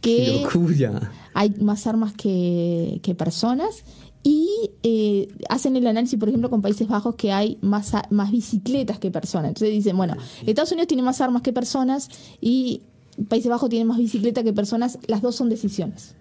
¡Qué 0.00 0.24
que 0.24 0.42
locura! 0.42 1.12
hay 1.34 1.50
más 1.60 1.86
armas 1.86 2.14
que, 2.14 3.00
que 3.02 3.14
personas 3.14 3.84
y 4.22 4.70
eh, 4.82 5.28
hacen 5.50 5.76
el 5.76 5.86
análisis, 5.86 6.18
por 6.18 6.30
ejemplo, 6.30 6.48
con 6.48 6.62
Países 6.62 6.88
Bajos 6.88 7.16
que 7.16 7.30
hay 7.30 7.58
más, 7.60 7.92
más 8.08 8.30
bicicletas 8.30 8.98
que 8.98 9.10
personas. 9.10 9.50
Entonces 9.50 9.70
dicen, 9.70 9.98
bueno, 9.98 10.16
Estados 10.46 10.72
Unidos 10.72 10.88
tiene 10.88 11.02
más 11.02 11.20
armas 11.20 11.42
que 11.42 11.52
personas 11.52 12.08
y 12.40 12.80
Países 13.28 13.48
Bajos 13.50 13.68
tiene 13.70 13.84
más 13.84 13.98
bicicleta 13.98 14.42
que 14.42 14.52
personas. 14.52 14.98
Las 15.06 15.22
dos 15.22 15.34
son 15.36 15.48
decisiones. 15.48 16.14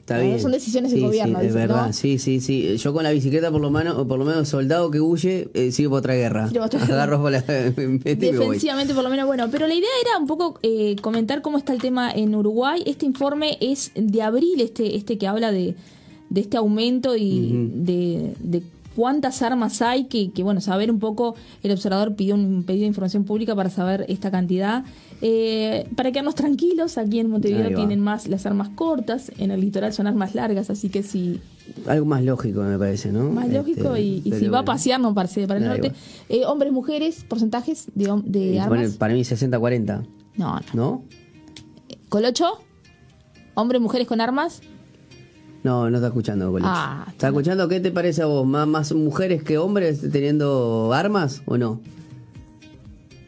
Está 0.00 0.20
bien. 0.20 0.38
son 0.40 0.52
decisiones 0.52 0.92
del 0.92 1.00
Sí, 1.00 1.06
gobierno, 1.06 1.40
Sí, 1.40 1.46
es 1.46 1.52
dicen, 1.52 1.68
verdad. 1.68 1.86
¿no? 1.88 1.92
Sí, 1.92 2.18
sí, 2.20 2.40
sí. 2.40 2.76
Yo 2.76 2.92
con 2.92 3.02
la 3.02 3.10
bicicleta, 3.10 3.50
por 3.50 3.60
lo 3.60 3.72
menos, 3.72 4.06
por 4.06 4.18
lo 4.20 4.24
menos 4.24 4.48
soldado 4.48 4.88
que 4.92 5.00
huye, 5.00 5.48
eh, 5.54 5.72
sigo 5.72 5.90
por 5.90 5.98
otra 5.98 6.14
guerra. 6.14 6.48
Otra. 6.62 6.80
Agarro 6.84 7.20
por 7.20 7.32
la. 7.32 7.40
Defensivamente, 7.42 8.94
por 8.94 9.02
lo 9.02 9.10
menos, 9.10 9.26
bueno, 9.26 9.48
pero 9.50 9.66
la 9.66 9.74
idea 9.74 9.88
era 10.02 10.18
un 10.20 10.28
poco 10.28 10.60
eh, 10.62 10.94
comentar 11.02 11.42
cómo 11.42 11.58
está 11.58 11.72
el 11.72 11.80
tema 11.80 12.12
en 12.12 12.36
Uruguay. 12.36 12.82
Este 12.86 13.04
informe 13.04 13.58
es 13.60 13.90
de 13.96 14.22
abril, 14.22 14.60
este, 14.60 14.94
este 14.94 15.18
que 15.18 15.26
habla 15.26 15.50
de, 15.50 15.74
de 16.30 16.40
este 16.40 16.56
aumento 16.56 17.16
y 17.16 17.70
de, 17.74 18.32
de 18.38 18.62
cuántas 18.96 19.42
armas 19.42 19.82
hay, 19.82 20.04
que, 20.06 20.32
que, 20.32 20.42
bueno, 20.42 20.60
saber 20.62 20.90
un 20.90 20.98
poco, 20.98 21.34
el 21.62 21.70
observador 21.70 22.16
pidió 22.16 22.34
un 22.34 22.64
pedido 22.64 22.82
de 22.82 22.88
información 22.88 23.24
pública 23.24 23.54
para 23.54 23.68
saber 23.70 24.06
esta 24.08 24.30
cantidad. 24.30 24.84
Eh, 25.20 25.86
para 25.94 26.10
quedarnos 26.10 26.34
tranquilos, 26.34 26.96
aquí 26.98 27.20
en 27.20 27.30
Montevideo 27.30 27.74
tienen 27.76 28.00
más 28.00 28.26
las 28.26 28.46
armas 28.46 28.70
cortas, 28.70 29.30
en 29.38 29.50
el 29.50 29.60
litoral 29.60 29.92
son 29.92 30.06
armas 30.06 30.34
largas, 30.34 30.70
así 30.70 30.88
que 30.88 31.02
si 31.02 31.40
Algo 31.86 32.06
más 32.06 32.22
lógico, 32.24 32.62
me 32.62 32.78
parece, 32.78 33.12
¿no? 33.12 33.30
más 33.30 33.46
Este, 33.46 33.58
lógico 33.58 33.96
y, 33.96 34.22
si 34.38 34.48
va 34.48 34.60
a 34.60 34.64
pasear 34.64 35.00
no 35.00 35.12
parece 35.14 35.46
para 35.46 35.60
el 35.60 35.66
norte. 35.66 35.92
Eh, 36.28 36.44
hombres, 36.46 36.72
mujeres, 36.72 37.24
porcentajes 37.28 37.86
de, 37.94 38.12
de 38.24 38.54
Y 38.54 38.58
armas. 38.58 38.92
para 38.94 39.14
mí 39.14 39.20
60-40, 39.20 40.06
No, 40.36 40.54
no. 40.56 40.62
¿no? 40.74 41.04
Colocho, 42.08 42.46
hombres, 43.54 43.80
mujeres 43.80 44.06
con 44.06 44.20
armas. 44.20 44.60
No, 45.66 45.90
no 45.90 45.96
está 45.96 46.06
escuchando. 46.06 46.56
Ah, 46.62 47.06
¿Está 47.10 47.26
escuchando? 47.26 47.66
¿Qué 47.66 47.80
te 47.80 47.90
parece 47.90 48.22
a 48.22 48.26
vos? 48.26 48.46
¿Más, 48.46 48.68
¿Más 48.68 48.92
mujeres 48.92 49.42
que 49.42 49.58
hombres 49.58 50.00
teniendo 50.12 50.92
armas 50.94 51.42
o 51.44 51.58
no? 51.58 51.80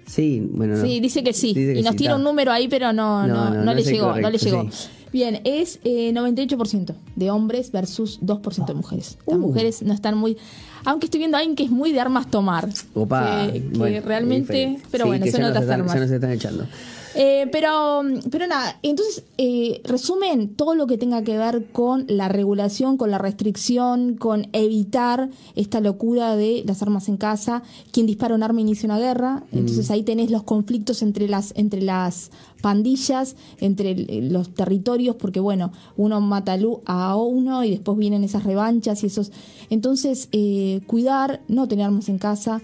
Sí, 0.06 0.48
bueno, 0.52 0.76
no. 0.76 0.82
Sí, 0.84 1.00
dice 1.00 1.24
que 1.24 1.32
sí. 1.32 1.48
Dice 1.48 1.74
que 1.74 1.80
y 1.80 1.82
nos 1.82 1.92
sí, 1.92 1.98
tira 1.98 2.10
está. 2.12 2.16
un 2.18 2.22
número 2.22 2.52
ahí, 2.52 2.68
pero 2.68 2.92
no, 2.92 3.26
No, 3.26 3.50
no, 3.50 3.74
le 3.74 3.82
llegó, 3.82 4.16
no 4.16 4.30
le 4.30 4.38
llegó. 4.38 4.68
sí. 4.70 4.88
Bien, 5.10 5.40
es 5.44 5.80
eh, 5.84 6.12
98% 6.12 6.94
de 7.16 7.30
hombres 7.30 7.72
versus 7.72 8.20
2% 8.20 8.66
de 8.66 8.74
mujeres. 8.74 9.16
Las 9.26 9.36
Uh. 9.38 9.40
mujeres 9.40 9.82
no 9.82 9.94
están 9.94 10.16
muy... 10.18 10.36
Aunque 10.84 11.06
estoy 11.06 11.18
viendo 11.18 11.38
a 11.38 11.40
alguien 11.40 11.56
que 11.56 11.64
es 11.64 11.70
muy 11.70 11.92
de 11.92 12.00
armas 12.00 12.30
tomar. 12.30 12.68
Opa, 12.94 13.46
que, 13.50 13.62
que 13.62 13.78
bueno, 13.78 14.02
realmente... 14.04 14.78
Pero 14.90 15.04
Sí, 15.04 15.08
bueno, 15.08 15.26
son 15.32 15.42
otras 15.44 15.68
armas. 15.70 15.94
Ya 15.94 16.00
nos 16.00 16.10
están 16.10 16.30
echando. 16.30 16.66
Eh, 17.14 17.48
pero, 17.50 18.02
pero 18.30 18.46
nada, 18.46 18.78
entonces, 18.82 19.24
eh, 19.38 19.80
resumen, 19.84 20.54
todo 20.54 20.74
lo 20.74 20.86
que 20.86 20.98
tenga 20.98 21.22
que 21.22 21.38
ver 21.38 21.66
con 21.72 22.04
la 22.08 22.28
regulación, 22.28 22.96
con 22.96 23.10
la 23.10 23.18
restricción, 23.18 24.16
con 24.16 24.48
evitar 24.52 25.30
esta 25.54 25.80
locura 25.80 26.36
de 26.36 26.62
las 26.66 26.82
armas 26.82 27.08
en 27.08 27.16
casa. 27.16 27.62
Quien 27.92 28.06
dispara 28.06 28.34
un 28.34 28.42
arma 28.42 28.60
inicia 28.60 28.86
una 28.86 28.98
guerra. 28.98 29.44
Entonces 29.52 29.90
ahí 29.90 30.02
tenés 30.02 30.30
los 30.30 30.42
conflictos 30.42 31.02
entre 31.02 31.28
las, 31.28 31.52
entre 31.56 31.82
las 31.82 32.30
pandillas, 32.60 33.36
entre 33.58 33.94
los 34.22 34.50
territorios, 34.54 35.16
porque 35.16 35.40
bueno, 35.40 35.72
uno 35.96 36.20
mata 36.20 36.58
a 36.86 37.16
uno 37.16 37.64
y 37.64 37.70
después 37.70 37.98
vienen 37.98 38.24
esas 38.24 38.44
revanchas 38.44 39.02
y 39.02 39.06
esos. 39.06 39.32
Entonces, 39.70 40.28
eh, 40.32 40.80
cuidar, 40.86 41.40
no 41.48 41.68
tener 41.68 41.86
armas 41.86 42.08
en 42.08 42.18
casa, 42.18 42.60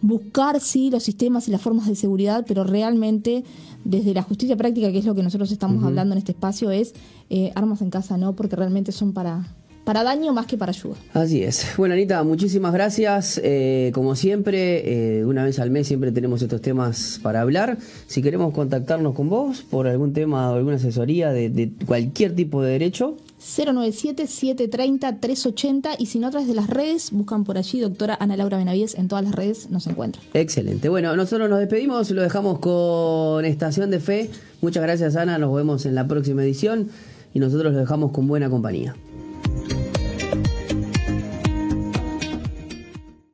buscar 0.00 0.60
sí 0.60 0.90
los 0.90 1.02
sistemas 1.02 1.48
y 1.48 1.50
las 1.50 1.62
formas 1.62 1.86
de 1.86 1.94
seguridad, 1.94 2.44
pero 2.46 2.64
realmente 2.64 3.44
desde 3.84 4.14
la 4.14 4.22
justicia 4.22 4.56
práctica, 4.56 4.90
que 4.92 4.98
es 4.98 5.04
lo 5.04 5.14
que 5.14 5.22
nosotros 5.22 5.50
estamos 5.52 5.82
hablando 5.84 6.14
en 6.14 6.18
este 6.18 6.32
espacio, 6.32 6.70
es 6.70 6.94
eh, 7.30 7.52
armas 7.54 7.82
en 7.82 7.90
casa 7.90 8.16
no, 8.16 8.34
porque 8.34 8.56
realmente 8.56 8.92
son 8.92 9.12
para, 9.12 9.46
para 9.86 10.02
daño 10.02 10.32
más 10.32 10.46
que 10.46 10.58
para 10.58 10.70
ayuda. 10.70 10.96
Así 11.14 11.44
es. 11.44 11.64
Bueno, 11.76 11.94
Anita, 11.94 12.22
muchísimas 12.24 12.72
gracias. 12.72 13.40
Eh, 13.42 13.92
como 13.94 14.16
siempre, 14.16 15.18
eh, 15.18 15.24
una 15.24 15.44
vez 15.44 15.60
al 15.60 15.70
mes 15.70 15.86
siempre 15.86 16.10
tenemos 16.10 16.42
estos 16.42 16.60
temas 16.60 17.20
para 17.22 17.40
hablar. 17.40 17.78
Si 18.08 18.20
queremos 18.20 18.52
contactarnos 18.52 19.14
con 19.14 19.28
vos 19.28 19.62
por 19.62 19.86
algún 19.86 20.12
tema 20.12 20.50
o 20.50 20.56
alguna 20.56 20.76
asesoría 20.76 21.30
de, 21.30 21.70
cualquier 21.86 22.34
tipo 22.34 22.62
de 22.62 22.72
derecho. 22.72 23.16
097-730-380 23.46 25.96
y 25.98 26.06
si 26.06 26.18
no, 26.18 26.26
a 26.26 26.30
través 26.30 26.48
de 26.48 26.54
las 26.54 26.68
redes, 26.68 27.12
buscan 27.12 27.44
por 27.44 27.58
allí 27.58 27.80
doctora 27.80 28.16
Ana 28.20 28.36
Laura 28.36 28.58
Benavides, 28.58 28.96
en 28.96 29.06
todas 29.08 29.24
las 29.24 29.34
redes 29.34 29.70
nos 29.70 29.86
encuentran. 29.86 30.24
Excelente. 30.34 30.88
Bueno, 30.88 31.14
nosotros 31.14 31.48
nos 31.48 31.60
despedimos, 31.60 32.10
lo 32.10 32.22
dejamos 32.22 32.58
con 32.58 33.44
Estación 33.44 33.90
de 33.90 34.00
Fe. 34.00 34.30
Muchas 34.60 34.82
gracias 34.82 35.14
Ana, 35.16 35.38
nos 35.38 35.54
vemos 35.54 35.86
en 35.86 35.94
la 35.94 36.08
próxima 36.08 36.42
edición 36.42 36.88
y 37.32 37.38
nosotros 37.38 37.72
lo 37.72 37.78
dejamos 37.78 38.10
con 38.10 38.26
buena 38.26 38.50
compañía. 38.50 38.96